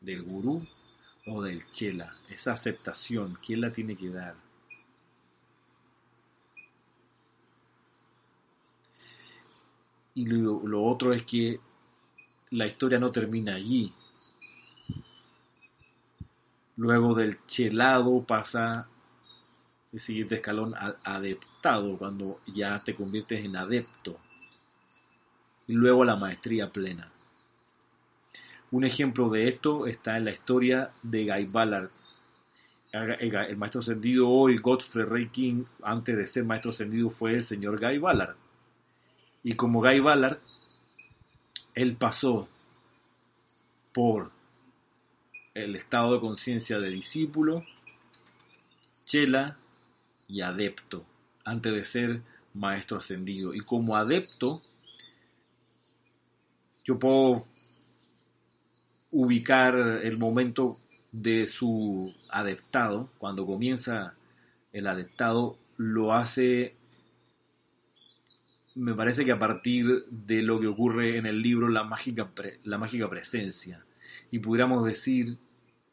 [0.00, 0.66] ¿Del gurú
[1.26, 2.16] o del chela?
[2.28, 4.47] Esa aceptación, ¿quién la tiene que dar?
[10.18, 11.60] Y lo, otro es que
[12.50, 13.92] la historia no termina allí.
[16.76, 18.88] Luego del chelado pasa
[19.92, 24.18] el siguiente escalón al adeptado, cuando ya te conviertes en adepto.
[25.68, 27.12] Y luego la maestría plena.
[28.72, 31.90] Un ejemplo de esto está en la historia de Guy Ballard.
[32.90, 37.78] El maestro ascendido hoy, Godfrey Ray King, antes de ser maestro ascendido, fue el señor
[37.78, 38.47] Guy Ballard.
[39.42, 40.38] Y como Guy Ballard,
[41.74, 42.48] él pasó
[43.92, 44.30] por
[45.54, 47.64] el estado de conciencia de discípulo,
[49.04, 49.56] chela
[50.28, 51.04] y adepto,
[51.44, 52.22] antes de ser
[52.54, 53.54] maestro ascendido.
[53.54, 54.62] Y como adepto,
[56.84, 57.42] yo puedo
[59.10, 60.78] ubicar el momento
[61.12, 64.14] de su adeptado, cuando comienza
[64.72, 66.74] el adeptado, lo hace
[68.78, 72.30] me parece que a partir de lo que ocurre en el libro La mágica,
[72.62, 73.84] la mágica presencia,
[74.30, 75.36] y pudiéramos decir,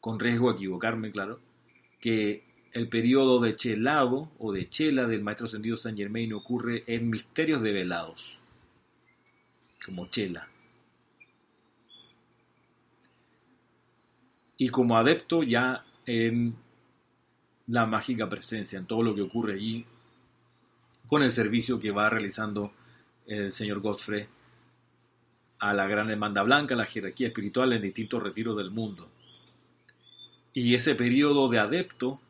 [0.00, 1.40] con riesgo a equivocarme, claro,
[2.00, 7.10] que el periodo de chelado o de chela del maestro sentido San Germain ocurre en
[7.10, 8.38] misterios develados,
[9.84, 10.48] como chela.
[14.58, 16.54] Y como adepto ya en
[17.66, 19.84] la mágica presencia, en todo lo que ocurre allí
[21.06, 22.72] con el servicio que va realizando
[23.26, 24.26] el señor Godfrey
[25.58, 29.08] a la gran demanda blanca, la jerarquía espiritual en distintos retiros del mundo.
[30.52, 32.20] Y ese periodo de adepto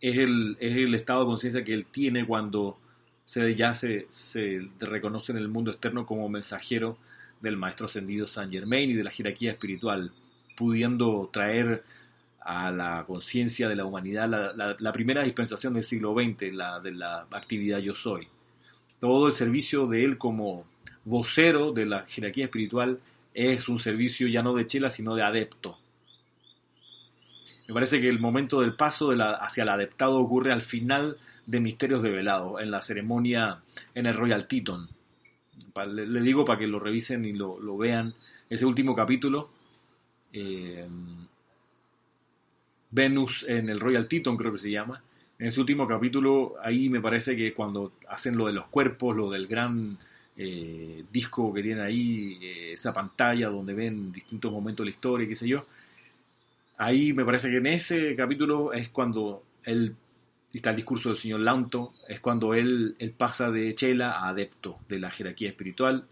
[0.00, 2.78] es el, es el estado de conciencia que él tiene cuando
[3.24, 6.98] se, ya se, se reconoce en el mundo externo como mensajero
[7.40, 10.12] del maestro ascendido San Germain y de la jerarquía espiritual.
[10.56, 11.82] pudiendo traer
[12.46, 17.26] a la conciencia de la humanidad la, primera dispensación del siglo XX, la de la
[17.32, 18.28] actividad yo soy.
[19.00, 20.64] Todo el servicio de él como
[21.04, 23.00] vocero de la jerarquía espiritual
[23.34, 25.76] es un servicio ya no de chela, sino de adepto.
[27.66, 31.16] Me parece que el momento del paso la, hacia el adeptado ocurre al final
[31.46, 33.58] de Misterios de Velado, en la ceremonia
[33.92, 34.88] en el Royal Teton.
[35.88, 38.14] Le, digo para que lo revisen y lo, vean.
[38.48, 39.48] Ese último capítulo,
[40.32, 40.86] eh,
[42.90, 45.02] Venus en el Royal Teton creo que se llama.
[45.38, 49.30] En ese último capítulo, ahí me parece que cuando hacen lo de los cuerpos, lo
[49.30, 49.98] del gran
[50.36, 55.28] eh, disco que tiene ahí, eh, esa pantalla donde ven distintos momentos de la historia,
[55.28, 55.66] qué sé yo,
[56.78, 59.94] ahí me parece que en ese capítulo es cuando él
[60.52, 64.78] está el discurso del señor Lanto, es cuando él, él pasa de chela a adepto
[64.88, 66.04] de la jerarquía espiritual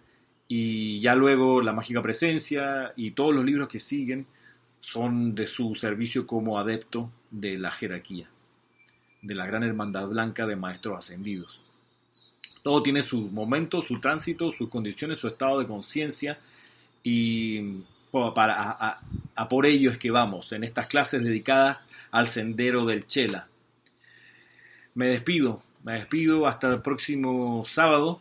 [0.49, 4.27] y ya luego la mágica presencia y todos los libros que siguen
[4.85, 8.29] son de su servicio como adepto de la jerarquía,
[9.23, 11.59] de la gran hermandad blanca de maestros ascendidos.
[12.63, 16.39] Todo tiene su momento, su tránsito, sus condiciones, su estado de conciencia
[17.03, 17.81] y
[18.35, 19.01] para,
[19.35, 23.49] a por ello es que vamos en estas clases dedicadas al sendero del Chela,
[24.95, 28.21] me despido, me despido hasta el próximo sábado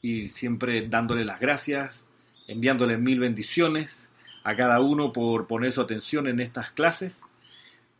[0.00, 2.08] y siempre dándole las gracias,
[2.48, 4.08] enviándole mil bendiciones
[4.44, 7.22] a cada uno por poner su atención en estas clases,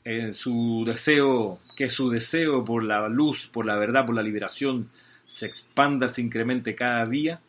[0.05, 4.88] en su deseo, que su deseo por la luz, por la verdad, por la liberación
[5.26, 7.41] se expanda, se incremente cada día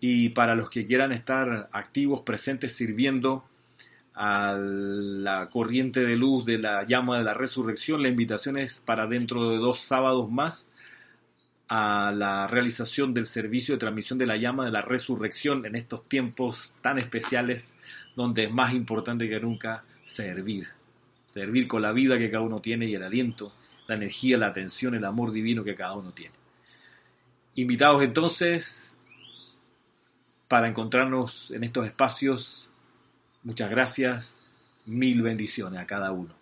[0.00, 3.44] y para los que quieran estar activos, presentes, sirviendo
[4.14, 8.02] a la corriente de luz de la llama de la resurrección.
[8.02, 10.68] La invitación es para dentro de dos sábados más
[11.68, 16.08] a la realización del servicio de transmisión de la llama de la resurrección en estos
[16.08, 17.74] tiempos tan especiales
[18.14, 20.68] donde es más importante que nunca servir.
[21.26, 23.52] Servir con la vida que cada uno tiene y el aliento,
[23.88, 26.34] la energía, la atención, el amor divino que cada uno tiene.
[27.56, 28.96] Invitados entonces
[30.48, 32.70] para encontrarnos en estos espacios
[33.46, 34.40] Muchas gracias,
[34.86, 36.34] mil bendiciones a cada uno.